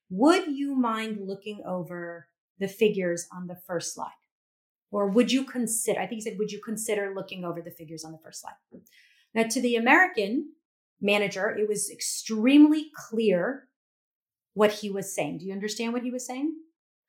[0.10, 4.10] Would you mind looking over the figures on the first slide?
[4.92, 8.04] Or would you consider, I think he said, would you consider looking over the figures
[8.04, 8.82] on the first slide?
[9.36, 10.54] Now, to the American
[11.00, 13.68] manager, it was extremely clear
[14.54, 15.38] what he was saying.
[15.38, 16.56] Do you understand what he was saying,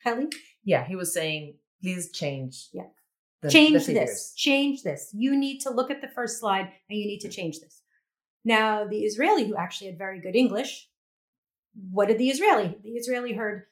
[0.04, 0.28] Kelly?
[0.62, 2.68] Yeah, he was saying, please change.
[2.74, 2.88] Yeah.
[3.42, 4.08] The- the change figures.
[4.08, 5.10] this, change this.
[5.14, 7.82] You need to look at the first slide and you need to change this.
[8.44, 10.88] Now, the Israeli, who actually had very good English,
[11.92, 12.76] what did the Israeli?
[12.82, 13.64] The Israeli heard,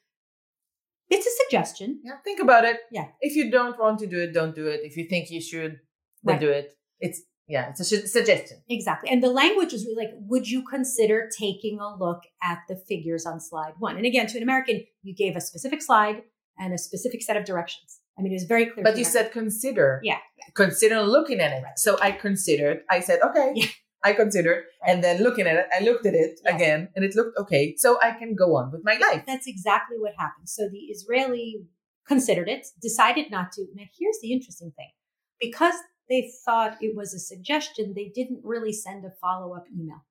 [1.09, 2.01] it's a suggestion.
[2.03, 2.77] Yeah, think about it.
[2.91, 3.07] Yeah.
[3.21, 4.81] If you don't want to do it, don't do it.
[4.83, 5.79] If you think you should,
[6.23, 6.39] then Right.
[6.41, 6.77] do it.
[6.99, 8.61] It's yeah, it's a su- suggestion.
[8.69, 9.09] Exactly.
[9.09, 13.25] And the language is really like, would you consider taking a look at the figures
[13.25, 13.97] on slide one?
[13.97, 16.21] And again, to an American, you gave a specific slide
[16.59, 17.98] and a specific set of directions.
[18.19, 18.83] I mean, it was very clear.
[18.83, 20.01] But you said consider.
[20.03, 20.17] Yeah.
[20.53, 21.63] Consider looking at it.
[21.63, 21.79] Right.
[21.79, 22.81] So I considered.
[22.89, 23.51] I said, okay.
[23.55, 23.67] Yeah.
[24.01, 26.55] I considered, and then looking at it, I looked at it Yes.
[26.55, 27.75] again, and it looked okay.
[27.75, 29.23] So I can go on with my life.
[29.27, 30.47] That's exactly what happened.
[30.47, 31.65] So the Israeli
[32.07, 33.65] considered it, decided not to.
[33.75, 34.91] Now, here's the interesting thing
[35.39, 35.73] because
[36.07, 40.05] they thought it was a suggestion, they didn't really send a follow up email.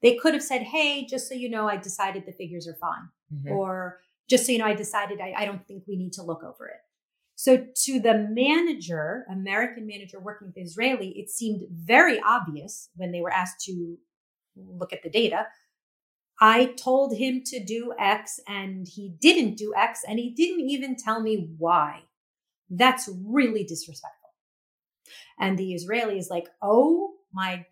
[0.00, 3.08] They could have said, Hey, just so you know, I decided the figures are fine.
[3.34, 3.50] Mhm.
[3.56, 6.42] Or, Just so you know, I decided I, I don't think we need to look
[6.42, 6.80] over it.
[7.34, 13.20] So to the manager, American manager working with Israeli, it seemed very obvious when they
[13.20, 13.96] were asked to
[14.56, 15.46] look at the data.
[16.40, 20.96] I told him to do X and he didn't do X and he didn't even
[20.96, 22.02] tell me why.
[22.70, 24.30] That's really disrespectful.
[25.38, 27.66] And the Israeli is like, oh my,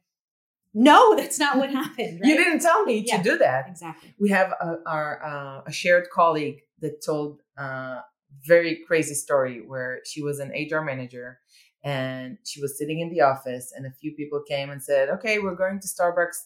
[0.74, 2.20] no, that's not what happened.
[2.20, 2.28] Right?
[2.28, 3.18] You didn't tell me Yeah.
[3.18, 3.66] to do that.
[3.68, 4.14] Exactly.
[4.18, 7.98] We have a, our uh, a shared colleague that told a
[8.46, 11.38] very crazy story where she was an HR manager
[11.82, 15.38] and she was sitting in the office and a few people came and said, "Okay,
[15.38, 16.36] we're going to Starbucks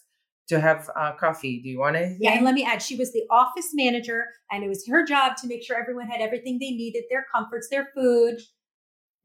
[0.49, 1.61] to have uh, coffee.
[1.63, 4.63] Do you want anything?" Yeah, and let me add, she was the office manager, and
[4.65, 7.89] it was her job to make sure everyone had everything they needed, their comforts, their
[7.95, 8.39] food.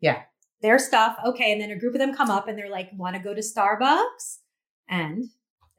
[0.01, 0.23] Yeah.
[0.61, 1.15] Their stuff.
[1.25, 1.51] Okay.
[1.53, 3.41] And then a group of them come up and they're like, want to go to
[3.41, 4.39] Starbucks?
[4.89, 5.25] And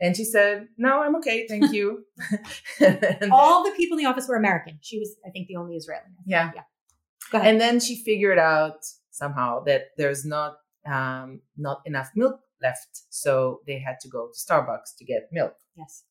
[0.01, 2.05] And she said, "No, I'm okay, thank you."
[3.31, 4.79] All the people in the office were American.
[4.81, 6.03] She was, I think, the only Israeli.
[6.27, 6.53] Yeah.
[6.55, 7.42] Yeah.
[7.49, 10.53] And then she figured out somehow that there's not
[10.87, 15.55] um, not enough milk left, so they had to go to Starbucks to get milk.
[15.77, 16.05] yes.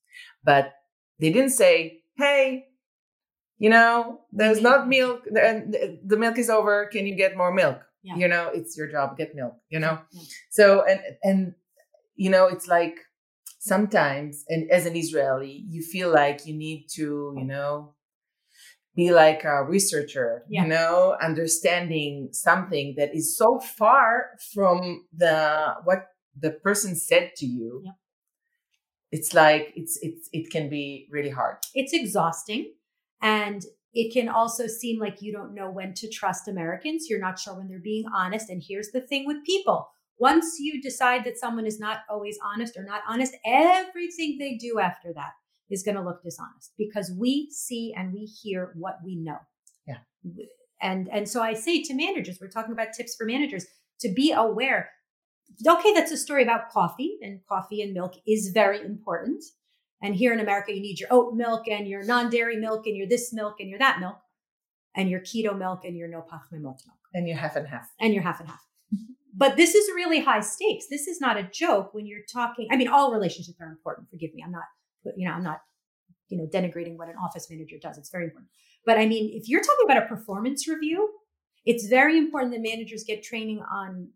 [0.43, 0.73] But
[1.19, 2.65] they didn't say, "Hey,
[3.57, 5.23] you know, there's not milk.
[5.25, 6.85] The, the milk is over.
[6.93, 8.15] Can you get more milk?" Yeah.
[8.15, 9.17] You know, it's your job.
[9.17, 9.55] Get milk.
[9.69, 9.99] You know.
[10.11, 10.21] Yeah.
[10.51, 11.55] So and and
[12.23, 12.97] you know, it's like
[13.59, 17.05] sometimes, and as an Israeli, you feel like you need to,
[17.39, 17.95] you know,
[18.95, 20.63] be like a researcher, Yeah.
[20.63, 24.07] you know, understanding something that is so far
[24.53, 26.01] from the what
[26.43, 27.81] the person said to you.
[27.85, 27.97] Yeah.
[29.11, 31.55] It's like it's it's it can be really hard.
[31.73, 32.63] It's exhausting.
[33.21, 33.61] And
[34.01, 37.07] it can also seem like you don't know when to trust Americans.
[37.09, 38.49] You're not sure when they're being honest.
[38.49, 39.79] And here's the thing with people
[40.19, 44.79] once you decide that someone is not always honest or not honest, everything they do
[44.79, 45.31] after that
[45.69, 49.37] is going to look dishonest because we see and we hear what we know.
[49.87, 49.97] Yeah.
[50.81, 53.65] And and so I say to managers, we're talking about tips for managers
[54.01, 54.91] to be aware.
[55.67, 59.43] Okay, that's a story about coffee, and coffee and milk is very important.
[60.01, 63.07] And here in America, you need your oat milk and your non-dairy milk and your
[63.07, 64.17] this milk and your that milk,
[64.95, 66.77] and your keto milk and your no pachmimot milk
[67.13, 67.89] And you half and half.
[67.99, 68.68] and you're half and half.
[69.35, 70.85] But this is really high stakes.
[70.89, 72.67] This is not a joke when you're talking.
[72.71, 74.09] I mean, all relationships are important.
[74.09, 74.43] Forgive me.
[74.43, 74.63] I'm not,
[75.15, 75.61] you know, I'm not,
[76.29, 77.97] you know, denigrating what an office manager does.
[77.97, 78.49] It's very important.
[78.85, 81.09] But I mean, if you're talking about a performance review,
[81.65, 84.09] it's very important that managers get training on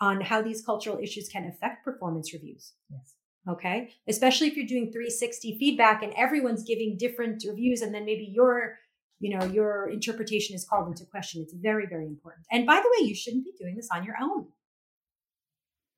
[0.00, 2.74] on how these cultural issues can affect performance reviews.
[2.90, 3.14] Yes.
[3.48, 3.90] Okay.
[4.06, 8.76] Especially if you're doing 360 feedback and everyone's giving different reviews and then maybe your,
[9.20, 11.42] you know, your interpretation is called into question.
[11.42, 12.46] It's very, very important.
[12.50, 14.46] And by the way, you shouldn't be doing this on your own.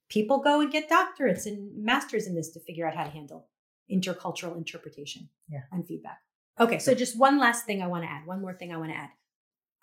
[0.08, 3.48] People go and get doctorates and masters in this to figure out how to handle
[3.90, 5.62] intercultural interpretation Yeah.
[5.72, 6.18] and feedback.
[6.58, 6.78] Okay.
[6.78, 8.26] So just one last thing I want to add.
[8.26, 9.10] One more thing I want to add.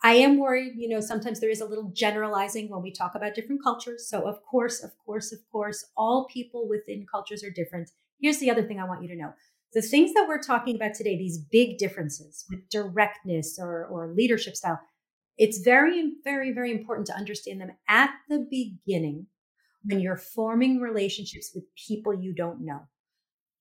[0.04, 3.34] I am worried, you know, sometimes there is a little generalizing when we talk about
[3.34, 4.08] different cultures.
[4.08, 7.90] So, of course, of course, of course, all people within cultures are different.
[8.22, 9.34] Here's the other thing I want you to know
[9.74, 14.56] the things that we're talking about today, these big differences with directness or, or leadership
[14.56, 14.80] style,
[15.38, 19.28] it's very, very, very important to understand them at the beginning
[19.84, 22.88] when you're forming relationships with people you don't know.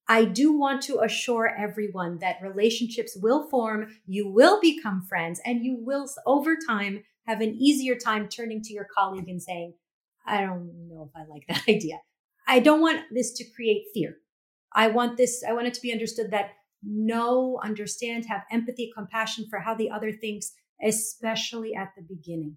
[0.09, 5.65] I do want to assure everyone that relationships will form, you will become friends, and
[5.65, 9.75] you will, over time, have an easier time turning to your colleague and saying,
[10.25, 12.01] I don't know if I like that idea.
[12.47, 14.19] I don't want this to create fear.
[14.77, 16.51] I want this, I want it to be understood that
[16.83, 20.53] know, understand, have empathy, compassion for how the other thinks,
[20.85, 22.57] especially at the beginning.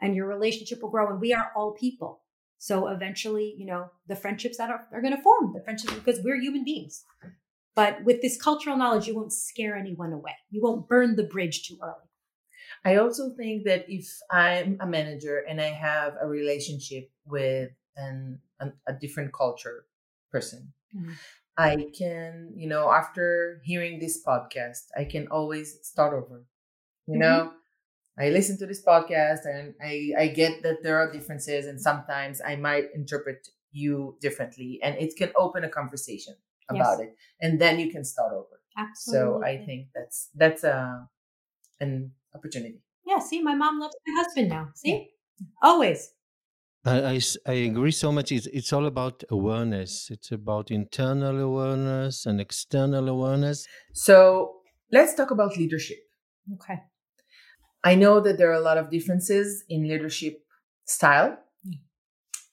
[0.00, 1.10] And your relationship will grow.
[1.10, 2.22] And we are all people.
[2.58, 6.20] So eventually, you know, the friendships that are, are going to form, the friendships because
[6.22, 7.04] we're human beings.
[7.74, 10.36] But with this cultural knowledge, you won't scare anyone away.
[10.50, 12.08] You won't burn the bridge too early.
[12.84, 18.38] I also think that if I'm a manager and I have a relationship with an,
[18.60, 19.86] an a different culture
[20.30, 21.14] person, Mhm.
[21.56, 26.44] I can, you know, after hearing this podcast, I can always start over.
[27.06, 27.20] You Mhm.
[27.20, 27.54] know,
[28.18, 32.40] I listen to this podcast and I I get that there are differences and sometimes
[32.40, 36.34] I might interpret you differently and it can open a conversation
[36.68, 37.08] about Yes.
[37.08, 38.60] it and then you can start over.
[38.76, 39.40] Absolutely.
[39.40, 41.08] So I think that's that's a
[41.80, 42.82] an opportunity.
[43.06, 44.70] Yeah, see, my mom loves my husband now.
[44.74, 45.10] See?
[45.62, 46.12] Always.
[46.84, 48.32] I, I s- I agree so much.
[48.32, 50.10] It's, it's all about awareness.
[50.10, 53.66] It's about internal awareness and external awareness.
[53.92, 55.98] So let's talk about leadership.
[56.54, 56.80] Okay.
[57.84, 60.40] I know that there are a lot of differences in leadership
[60.84, 61.78] style Mm.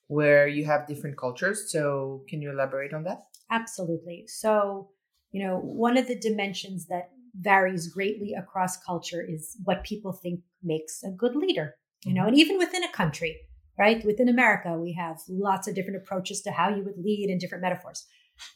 [0.08, 1.72] where you have different cultures.
[1.72, 3.20] So can you elaborate on that?
[3.50, 4.26] Absolutely.
[4.28, 4.90] So,
[5.32, 10.42] you know, one of the dimensions that varies greatly across culture is what people think
[10.62, 11.76] makes a good leader.
[12.04, 13.38] You know, and even within a country,
[13.78, 14.04] right?
[14.06, 17.62] Within America, we have lots of different approaches to how you would lead and different
[17.62, 18.06] metaphors.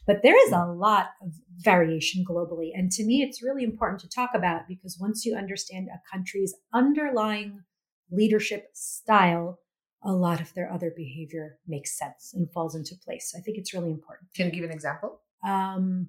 [0.06, 2.70] But there is a lot of variation globally.
[2.74, 6.54] And to me, it's really important to talk about because once you understand a country's
[6.72, 7.62] underlying
[8.10, 9.58] leadership style,
[10.04, 13.34] a lot of their other behavior makes sense and falls into place.
[13.36, 14.28] I think it's really important.
[14.34, 15.20] Can you give an example?
[15.44, 16.08] Um,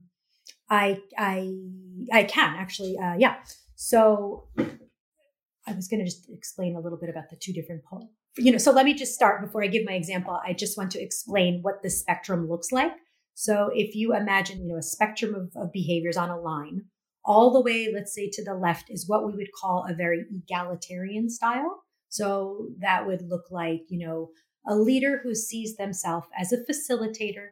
[0.70, 1.54] I I
[2.12, 2.98] I can actually.
[2.98, 3.36] Uh, yeah.
[3.76, 4.50] So
[5.68, 8.10] I was going to just explain a little bit about the two different poles.
[8.38, 10.40] You know, so let me just start before I give my example.
[10.44, 12.94] I just want to explain what the spectrum looks like.
[13.36, 16.86] So if you imagine, you know, a spectrum of, of behaviors on a line,
[17.26, 20.26] all the way, let's say to the left is what we would call a very
[20.32, 21.84] egalitarian style.
[22.10, 24.30] So that would look like, you know,
[24.68, 27.50] a leader who sees themselves as a facilitator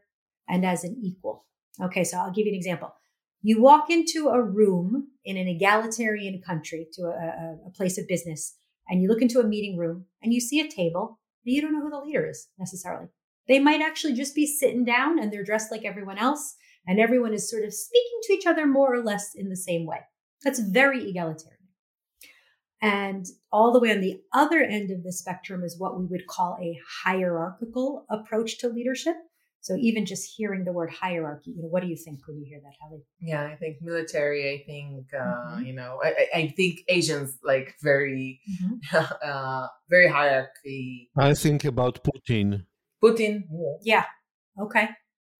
[0.48, 1.46] and as an equal.
[1.82, 2.94] Okay, so I'll give you an example.
[3.42, 8.56] You walk into a room in an egalitarian country to a, a, place of business,
[8.92, 11.74] and you look into a meeting room and you see a table, and you don't
[11.74, 13.08] know who the leader is necessarily.
[13.48, 17.34] They might actually just be sitting down and they're dressed like everyone else, and everyone
[17.34, 20.00] is sort of speaking to each other more or less in the same way.
[20.44, 21.58] That's very egalitarian.
[22.82, 26.28] And all the way on the other end of the spectrum is what we would
[26.28, 29.16] call a hierarchical approach to leadership.
[29.62, 32.46] So even just hearing the word hierarchy, you know, what do you think when you
[32.46, 33.04] hear that, Hallie?
[33.20, 34.52] Yeah, I think military.
[34.54, 35.66] I think uh, mm-hmm.
[35.66, 39.04] you know, I, I, think Asians like very, mm-hmm.
[39.24, 41.12] uh, very hierarchy.
[41.16, 42.66] I think about Putin.
[43.04, 43.44] Putin.
[43.84, 44.06] Yeah.
[44.60, 44.90] Okay.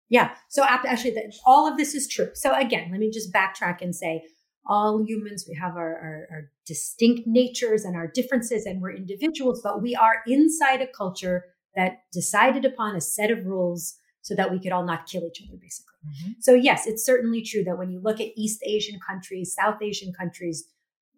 [0.08, 0.34] Yeah.
[0.48, 2.30] So actually, all of this is true.
[2.34, 4.22] So again, let me just backtrack and say,
[4.66, 9.60] all humans, we have our, our, our distinct natures and our differences, and we're individuals,
[9.64, 14.50] but we are inside a culture that decided upon a set of rules so that
[14.50, 15.94] we could all not kill each other, basically.
[16.06, 16.32] Mm-hmm.
[16.40, 20.12] So, yes, it's certainly true that when you look at East Asian countries, South Asian
[20.12, 20.64] countries,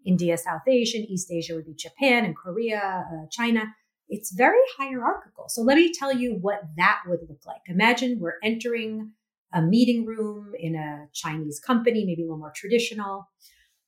[0.04, 3.64] India, South Asian, East Asia would be Japan and Korea, uh, China.
[4.08, 5.48] It's very hierarchical.
[5.48, 7.60] So, let me tell you what that would look like.
[7.68, 9.12] Imagine we're entering
[9.52, 13.28] a meeting room in a Chinese company, maybe a little more traditional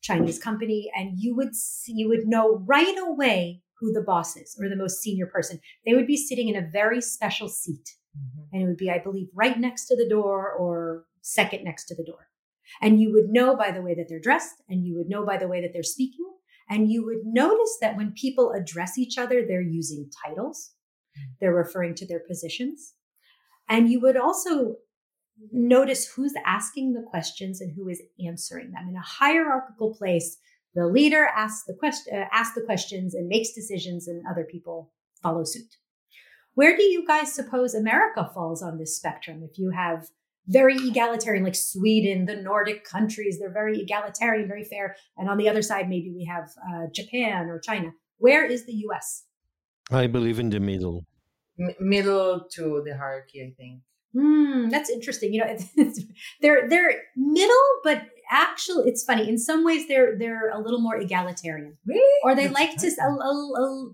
[0.02, 4.57] Chinese company, and you would see, you would know right away who the boss is
[4.61, 5.59] or the most senior person.
[5.85, 8.42] They would be sitting in a very special seat Mm-hmm.
[8.52, 11.94] And it would be, I believe, right next to the door or second next to
[11.94, 12.29] the door.
[12.81, 15.37] And you would know by the way that they're dressed, and you would know by
[15.37, 16.26] the way that they're speaking.
[16.68, 20.72] And you would notice that when people address each other, they're using titles,
[21.16, 21.33] mm-hmm.
[21.40, 22.94] they're referring to their positions.
[23.68, 24.76] And you would also
[25.52, 28.88] notice who's asking the questions and who is answering them.
[28.88, 30.38] In a hierarchical place,
[30.74, 34.92] the leader asks the question, uh, asks the questions and makes decisions, and other people
[35.22, 35.76] follow suit.
[36.57, 39.42] Where do you guys suppose America falls on this spectrum?
[39.42, 40.09] If you have
[40.49, 44.97] very egalitarian, like Sweden, the Nordic countries, they're very egalitarian, very fair.
[45.19, 47.92] And on the other side, maybe we have uh, Japan or China.
[48.16, 49.25] Where is the US?
[49.90, 51.05] I believe in the middle.
[51.61, 53.83] M- middle to the hierarchy, I think.
[54.14, 55.35] Hmm, that's interesting.
[55.35, 56.01] You know, it's, it's,
[56.40, 59.29] they're they're middle, but actually, it's funny.
[59.29, 61.77] In some ways, they're they're a little more egalitarian.
[61.87, 62.21] Really?
[62.25, 63.90] Or they like to a, a, a,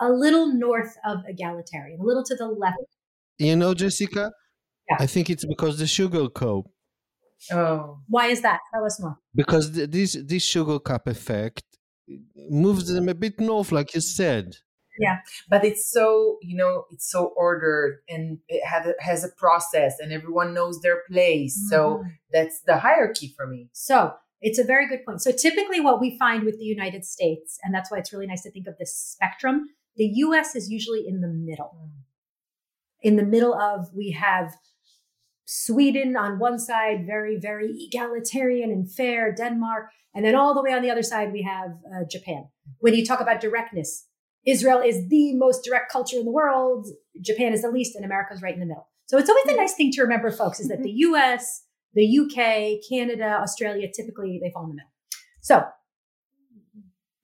[0.00, 2.76] a little north of egalitarian, a little to the left.
[3.38, 4.32] You know, Jessica,
[4.88, 4.96] yeah.
[5.00, 6.64] I think it's because the sugar cup.
[7.52, 8.60] Oh, why is that?
[8.74, 9.16] Tell us more.
[9.34, 11.62] Because this this sugar cup effect
[12.50, 14.56] moves them a bit north, like you said.
[15.00, 19.28] Yeah, but it's so you know it's so ordered and it has a, has a
[19.36, 21.56] process and everyone knows their place.
[21.56, 21.68] Mm-hmm.
[21.68, 23.68] So that's the hierarchy for me.
[23.72, 25.22] So it's a very good point.
[25.22, 28.42] So typically, what we find with the United States, and that's why it's really nice
[28.42, 31.90] to think of this spectrum the US is usually in the middle.
[33.02, 34.54] In the middle of, we have
[35.44, 39.90] Sweden on one side, very, very egalitarian and fair, Denmark.
[40.14, 42.48] And then all the way on the other side, we have uh, Japan.
[42.78, 44.06] When you talk about directness,
[44.46, 46.86] Israel is the most direct culture in the world.
[47.20, 48.88] Japan is the least, and America is right in the middle.
[49.06, 52.80] So it's always a nice thing to remember, folks, is that the US, the UK,
[52.88, 54.92] Canada, Australia, typically they fall in the middle.
[55.40, 55.64] So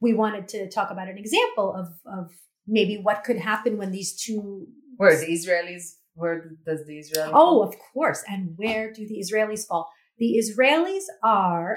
[0.00, 2.32] we wanted to talk about an example of, of
[2.66, 7.62] maybe what could happen when these two where the Israelis where does the Israelis Oh,
[7.62, 8.22] of course.
[8.28, 9.90] And where do the Israelis fall?
[10.18, 11.76] The Israelis are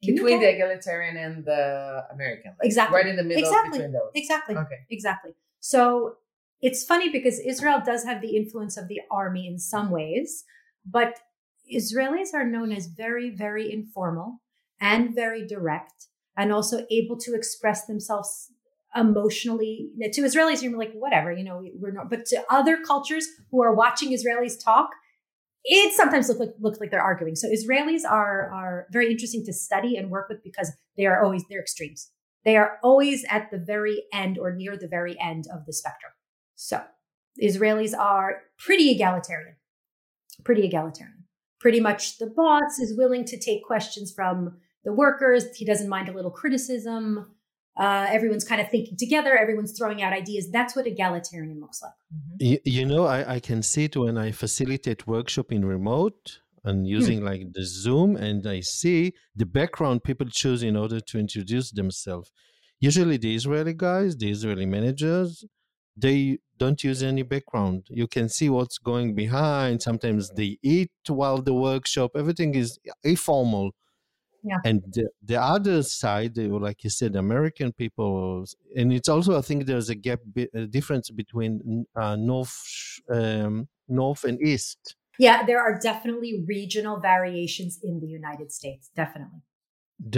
[0.00, 2.52] between the egalitarian and the American.
[2.58, 2.96] Like exactly.
[2.96, 3.78] Right in the middle exactly.
[3.78, 4.10] between those.
[4.14, 4.56] Exactly.
[4.56, 4.86] Okay.
[4.90, 5.32] Exactly.
[5.60, 6.16] So
[6.60, 10.44] it's funny because Israel does have the influence of the army in some ways,
[10.84, 11.18] but
[11.72, 14.40] Israelis are known as very, very informal
[14.80, 16.06] and very direct
[16.36, 18.52] and also able to express themselves
[18.96, 23.62] emotionally to Israelis, you're like, whatever, you know, we're not, but to other cultures who
[23.62, 24.90] are watching Israelis talk,
[25.64, 27.34] it sometimes look like, looks like they're arguing.
[27.34, 31.44] So Israelis are are very interesting to study and work with because they are always
[31.50, 32.10] they're extremes.
[32.44, 36.12] They are always at the very end or near the very end of the spectrum.
[36.54, 36.82] So
[37.42, 39.56] Israelis are pretty egalitarian,
[40.44, 41.24] pretty egalitarian.
[41.58, 45.56] Pretty much the boss is willing to take questions from the workers.
[45.56, 47.32] He doesn't mind a little criticism.
[47.76, 49.36] Uh, everyone's kind of thinking together.
[49.36, 50.50] Everyone's throwing out ideas.
[50.50, 51.92] That's what egalitarian looks like.
[52.14, 52.36] Mm-hmm.
[52.40, 56.80] You, you, know, I, I can see it when I facilitate workshop in remote and
[56.80, 56.86] hmm.
[56.86, 57.26] using hmm.
[57.26, 62.32] like the Zoom, and I see the background people choose in order to introduce themselves.
[62.80, 65.44] Usually, the Israeli guys, the Israeli managers,
[65.96, 67.86] they don't use any background.
[67.88, 69.82] You can see what's going behind.
[69.82, 72.12] Sometimes they eat while the workshop.
[72.14, 73.72] Everything is informal
[74.42, 74.58] yeah.
[74.64, 78.44] And the, the other side, like you said, American people,
[78.76, 80.20] and it's also I think there's a gap,
[80.54, 82.56] a difference between uh, north,
[83.10, 84.96] um, north and east.
[85.18, 88.90] Yeah, there are definitely regional variations in the United States.
[88.94, 89.40] Definitely.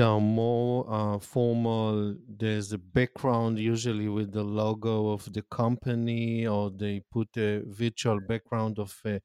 [0.01, 2.17] Are more uh, formal.
[2.29, 8.19] There's a background usually with the logo of the company, or they put a virtual
[8.21, 9.21] background of a,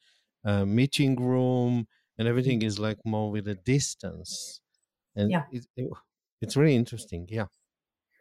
[0.46, 1.88] a meeting room,
[2.20, 4.62] and everything is like more with a distance
[5.16, 5.44] and yeah.
[5.52, 5.90] It, it,
[6.42, 7.46] it's really interesting yeah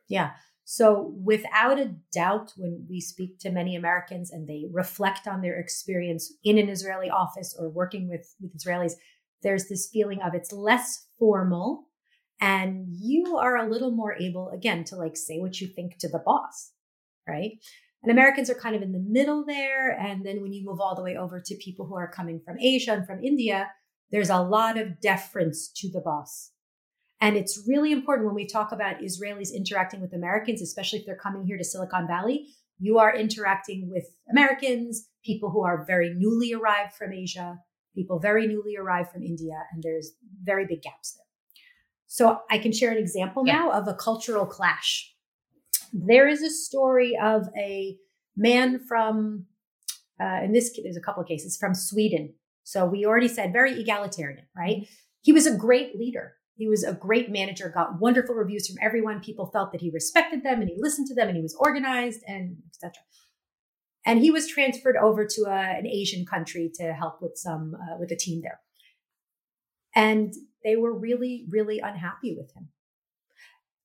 [0.09, 0.31] yeah
[0.65, 5.59] so without a doubt when we speak to many americans and they reflect on their
[5.59, 8.95] experience in an israeli office or working with with israelis
[9.43, 11.89] there's this feeling of it's less formal
[12.41, 16.09] and you are a little more able again to like say what you think to
[16.09, 16.73] the boss
[17.27, 17.59] right
[18.03, 19.91] and Americans are kind of in the middle there.
[19.91, 22.59] And then when you move all the way over to people who are coming from
[22.59, 23.71] Asia and from India,
[24.11, 26.51] there's a lot of deference to the boss.
[27.23, 31.15] And it's really important when we talk about Israelis interacting with Americans, especially if they're
[31.15, 32.49] coming here to Silicon Valley,
[32.81, 37.61] you are interacting with Americans, people who are very newly arrived from Asia,
[37.95, 40.11] people very newly arrived from India, and there's
[40.43, 41.25] very big gaps there.
[42.09, 43.53] So I can share an example yeah.
[43.53, 45.15] now of a cultural clash.
[45.93, 47.99] There is a story of a
[48.37, 49.47] man from,
[50.21, 52.35] uh, in this there's a couple of cases from Sweden.
[52.65, 54.89] So we already said very egalitarian, right?
[55.21, 56.35] He was a great leader.
[56.55, 59.21] He was a great manager, got wonderful reviews from everyone.
[59.21, 62.23] People felt that he respected them and he listened to them and he was organized
[62.27, 63.03] and etc.
[64.05, 67.97] And he was transferred over to a, an Asian country to help with some uh,
[67.99, 68.61] with a team there.
[69.95, 70.35] And
[70.65, 72.69] they were really, really unhappy with him.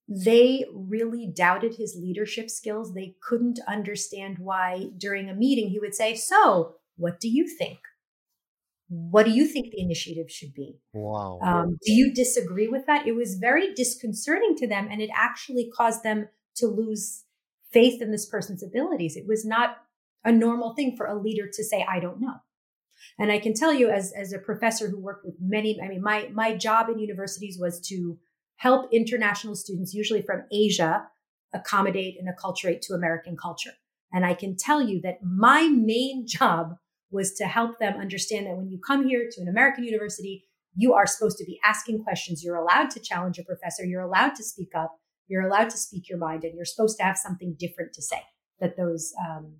[0.07, 2.93] They really doubted his leadership skills.
[2.93, 7.79] They couldn't understand why during a meeting he would say, So, what do you think?
[8.89, 10.79] What do you think the initiative should be?
[10.93, 11.39] Wow.
[11.43, 13.05] Um, do you disagree with that?
[13.05, 17.25] It was very disconcerting to them, and it actually caused them to lose
[17.71, 19.17] faith in this person's abilities.
[19.17, 19.77] It was not
[20.23, 22.35] a normal thing for a leader to say, I don't know.
[23.19, 26.01] And I can tell you, as, as a professor who worked with many, I mean,
[26.01, 28.17] my, my job in universities was to
[28.55, 31.07] help international students, usually from Asia,
[31.53, 33.71] accommodate and acculturate to American culture.
[34.11, 36.77] And I can tell you that my main job
[37.11, 40.45] was to help them understand that when you come here to an American university,
[40.75, 42.43] you are supposed to be asking questions.
[42.43, 43.85] You're allowed to challenge a professor.
[43.85, 44.99] You're allowed to speak up.
[45.27, 48.21] You're allowed to speak your mind, and you're supposed to have something different to say.
[48.59, 49.55] That those um,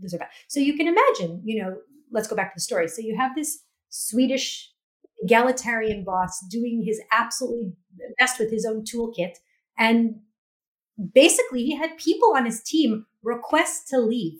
[0.00, 0.28] those are bad.
[0.48, 1.76] So you can imagine, you know,
[2.10, 2.88] let's go back to the story.
[2.88, 4.70] So you have this Swedish
[5.22, 7.74] egalitarian boss doing his absolutely
[8.18, 9.34] best with his own toolkit,
[9.78, 10.16] and
[11.12, 14.38] basically he had people on his team request to leave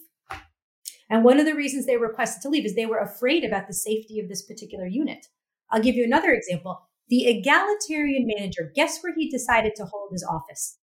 [1.13, 3.75] and one of the reasons they requested to leave is they were afraid about the
[3.75, 5.27] safety of this particular unit.
[5.71, 6.89] I'll give you another example.
[7.11, 10.79] The egalitarian manager, guess where he decided to hold his office?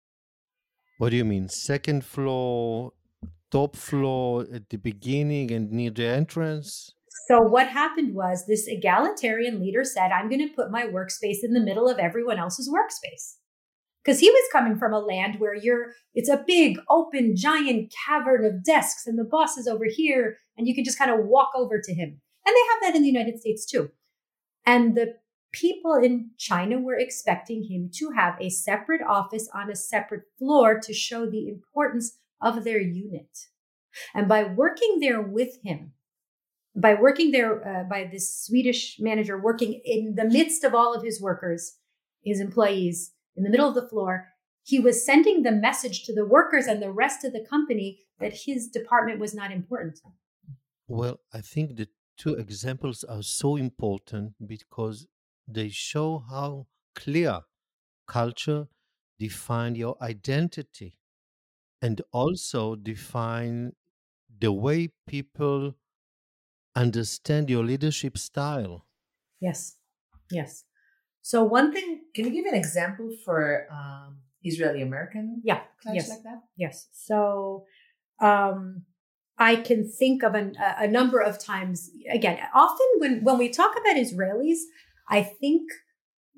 [0.98, 1.48] What do you mean?
[1.48, 2.92] Second floor,
[3.52, 6.92] top floor, at the beginning and near the entrance?
[7.28, 11.52] So, what happened was this egalitarian leader said, I'm going to put my workspace in
[11.52, 13.36] the middle of everyone else's workspace
[14.06, 18.44] because he was coming from a land where you're it's a big open giant cavern
[18.44, 21.50] of desks and the boss is over here and you can just kind of walk
[21.56, 23.90] over to him and they have that in the united states too.
[24.64, 25.16] And the
[25.52, 30.78] people in china were expecting him to have a separate office on a separate floor
[30.80, 33.46] to show the importance of their unit.
[34.14, 35.92] And by working there with him
[36.78, 41.02] by working there uh, by this swedish manager working in the midst of all of
[41.02, 41.78] his workers
[42.22, 44.32] his employees in the middle of the floor,
[44.62, 48.32] he was sending the message to the workers and the rest of the company that
[48.46, 50.00] his department was not important.
[50.88, 55.06] Well, I think the two examples are so important because
[55.46, 57.42] they show how clear
[58.06, 58.68] culture
[59.18, 60.98] define your identity
[61.82, 63.74] and also define
[64.40, 65.76] the way people
[66.76, 68.86] understand your leadership style.
[69.40, 69.76] Yes.
[70.30, 70.64] Yes.
[71.22, 75.60] So one thing, Can you give an example for um, Israeli American yeah,
[75.92, 76.08] yes.
[76.08, 76.40] like that?
[76.56, 76.88] yes.
[76.92, 77.66] So
[78.22, 78.84] um,
[79.36, 81.90] I can think of an, a, a number of times.
[82.10, 84.60] Again, often when when we talk about Israelis,
[85.10, 85.70] I think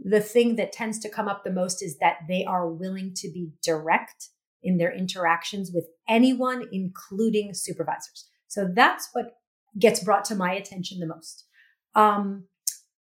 [0.01, 3.31] the thing that tends to come up the most is that they are willing to
[3.31, 4.31] be direct
[4.65, 8.29] in their interactions with anyone, including supervisors.
[8.49, 9.37] So that's what
[9.79, 11.45] gets brought to my attention the most.
[11.95, 12.47] Um,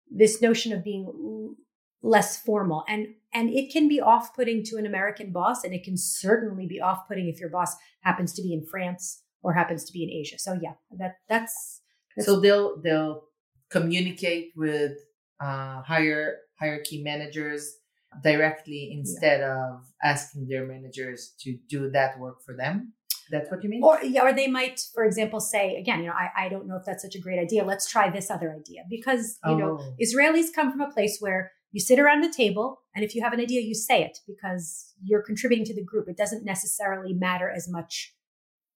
[0.08, 1.56] this notion of being
[2.02, 5.96] less formal and and it can be off-putting to an American boss, and it can
[5.98, 10.02] certainly be off-putting if your boss happens to be in France or happens to be
[10.02, 10.38] in Asia.
[10.38, 11.82] So yeah, that that's,
[12.16, 13.24] that's So they'll they'll
[13.70, 14.92] communicate with
[15.40, 17.76] uh, higher hierarchy managers
[18.24, 22.94] directly instead of asking their managers to do that work for them.
[23.30, 23.82] That's what you mean?
[23.84, 26.76] or yeah, or they might, for example, say again, you know, I, I don't know
[26.76, 27.62] if that's such a great idea.
[27.62, 29.94] Let's try this other idea because you know Oh.
[30.02, 33.32] Israelis come from a place where you sit around the table and if you have
[33.32, 36.08] an idea, you say it because you're contributing to the group.
[36.08, 38.14] It doesn't necessarily matter as much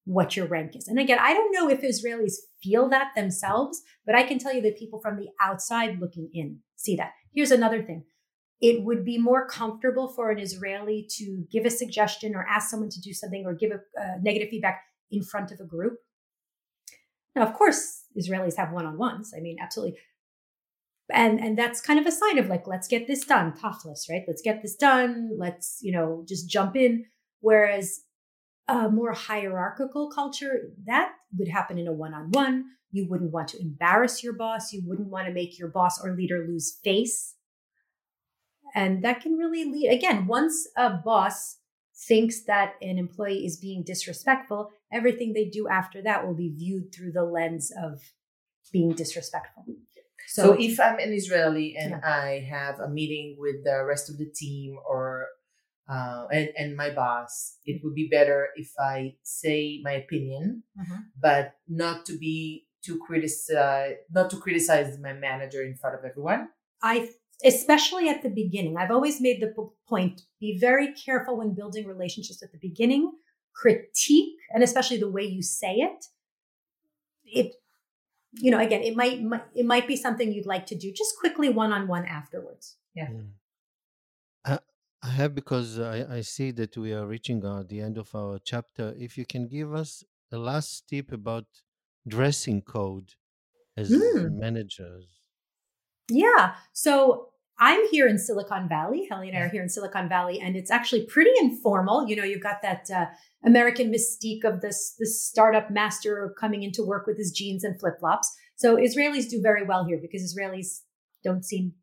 [0.05, 0.89] what your rank is.
[0.89, 4.63] And again, I don't know if Israelis feel that themselves, but I can tell you
[4.63, 7.13] that people from the outside looking in see that.
[7.33, 8.05] Here's another thing.
[8.61, 12.91] It would be more comfortable for an Israeli to give a suggestion or ask someone
[12.91, 15.99] to do something or give a, uh, negative feedback in front of a group.
[17.35, 19.33] Now, of course, Israelis have one-on-ones.
[19.37, 19.99] I mean, absolutely
[21.11, 24.23] and and that's kind of a sign of like let's get this done toughness right?
[24.27, 25.31] Let's get this done.
[25.39, 27.05] Let's you know just jump in.
[27.41, 28.01] Whereas
[28.69, 32.65] a more hierarchical culture that would happen in a one-on-one.
[32.93, 34.73] You wouldn't want to embarrass your boss.
[34.73, 37.35] You wouldn't want to make your boss or leader lose face.
[38.75, 41.59] And that can really lead again once a boss
[42.07, 46.93] thinks that an employee is being disrespectful everything they do after that will be viewed
[46.95, 48.01] through the lens of
[48.73, 49.65] being disrespectful
[50.35, 52.01] So, if I'm an Israeli and Yeah.
[52.25, 55.29] I have a meeting with the rest of the team or
[55.89, 60.99] uh, and, and my boss, it would be better if I say my opinion, Mhm.
[61.21, 66.49] but not to be too criticize, not to criticize my manager in front of everyone.
[66.83, 67.11] I,
[67.45, 71.85] especially at the beginning, I've always made the p- point be very careful when building
[71.87, 73.13] relationships at the beginning,
[73.53, 76.01] critique, and especially the way you say it.
[77.25, 77.55] It,
[78.35, 81.19] you know, again, it might, might it might be something you'd like to do just
[81.19, 82.77] quickly one on one afterwards.
[82.95, 83.11] Yeah.
[84.45, 84.59] I,
[85.03, 88.39] I have because I, I see that we are reaching uh, the end of our
[88.39, 88.95] chapter.
[88.97, 91.47] If you can give us a last tip about
[92.07, 93.15] dressing code
[93.77, 94.29] as Mm.
[94.29, 95.23] managers.
[96.09, 96.57] Yeah.
[96.73, 97.32] So
[97.63, 99.07] I'm here in Silicon Valley.
[99.09, 102.09] Helly and I are here in Silicon Valley, and it's actually pretty informal.
[102.09, 103.07] You know, you've got that uh,
[103.45, 108.01] American mystique of this this startup master coming into work with his jeans and flip
[108.01, 108.29] flops.
[108.57, 110.81] So Israelis do very well here because Israelis
[111.23, 111.75] don't seem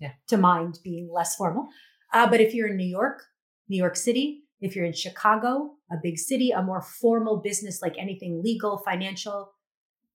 [0.00, 0.14] Yeah.
[0.26, 1.68] to mind being less formal.
[2.12, 3.22] Uh, but if you're in New York,
[3.68, 7.94] New York City, if you're in Chicago, a big city, a more formal business like
[7.96, 9.52] anything legal, financial,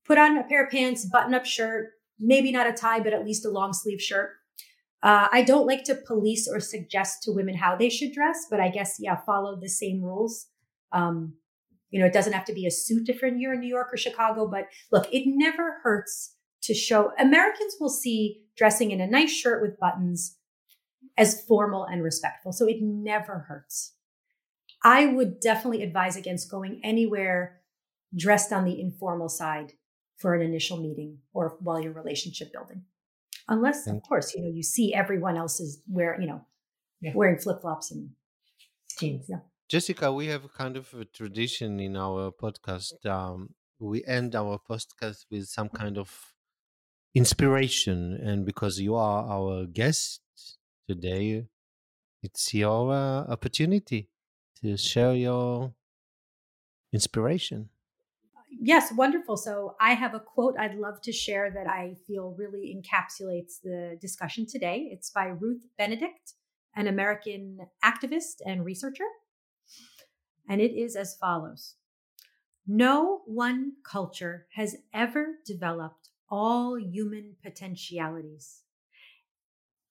[0.05, 3.23] put on a pair of pants, button up shirt, maybe not a tie, but at
[3.23, 4.31] least a long sleeve shirt.
[5.01, 8.59] Uh, I don't like to police or suggest to women how they should dress, but
[8.59, 10.47] I guess, yeah, follow the same rules.
[10.91, 11.35] Um,
[11.89, 13.97] you know, it doesn't have to be a suit if you're in New York or
[13.97, 19.31] Chicago, but look, it never hurts to show Americans will see dressing in a nice
[19.31, 20.37] shirt with buttons
[21.17, 22.51] as formal and respectful.
[22.51, 23.93] So it never hurts.
[24.83, 27.61] I would definitely advise against going anywhere
[28.15, 29.73] dressed on the informal side
[30.17, 32.83] for an initial meeting or while you're relationship building.
[33.49, 36.45] Unless, of course, you know, you see everyone else is wearing, you know,
[37.01, 37.13] Yeah.
[37.15, 38.11] wearing flip flops and
[38.99, 39.25] Jeans.
[39.29, 39.41] Yeah.
[39.67, 43.05] Jessica, we have kind of a tradition in our podcast.
[43.05, 46.33] Um, we end our podcast with some kind of
[47.15, 48.13] inspiration.
[48.21, 50.21] And because you are our guest
[50.87, 51.47] today,
[52.21, 54.09] it's your uh, opportunity
[54.61, 55.73] to share your
[56.91, 57.69] inspiration.
[58.49, 59.37] Yes, wonderful.
[59.37, 63.97] So I have a quote I'd love to share that I feel really encapsulates the
[64.01, 64.89] discussion today.
[64.91, 66.33] It's by Ruth Benedict,
[66.75, 69.05] an American activist and researcher.
[70.47, 71.75] And it is as follows
[72.67, 78.63] No one culture has ever developed all human potentialities.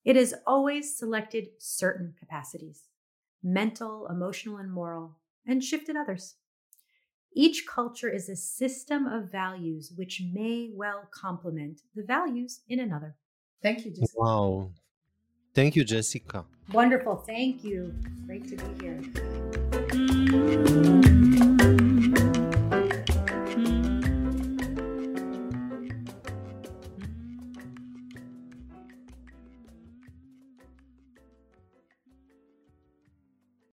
[0.04, 2.84] It has always selected certain capacities
[3.42, 6.36] mental, emotional, and moral and shifted others.
[7.32, 13.16] Each culture is a system of values which may well complement the values in another.
[13.62, 14.18] Thank you, Jessica.
[14.18, 14.70] Wow.
[15.54, 16.44] Thank you, Jessica.
[16.72, 17.16] Wonderful.
[17.16, 17.94] Thank you.
[18.26, 19.02] Great to be here.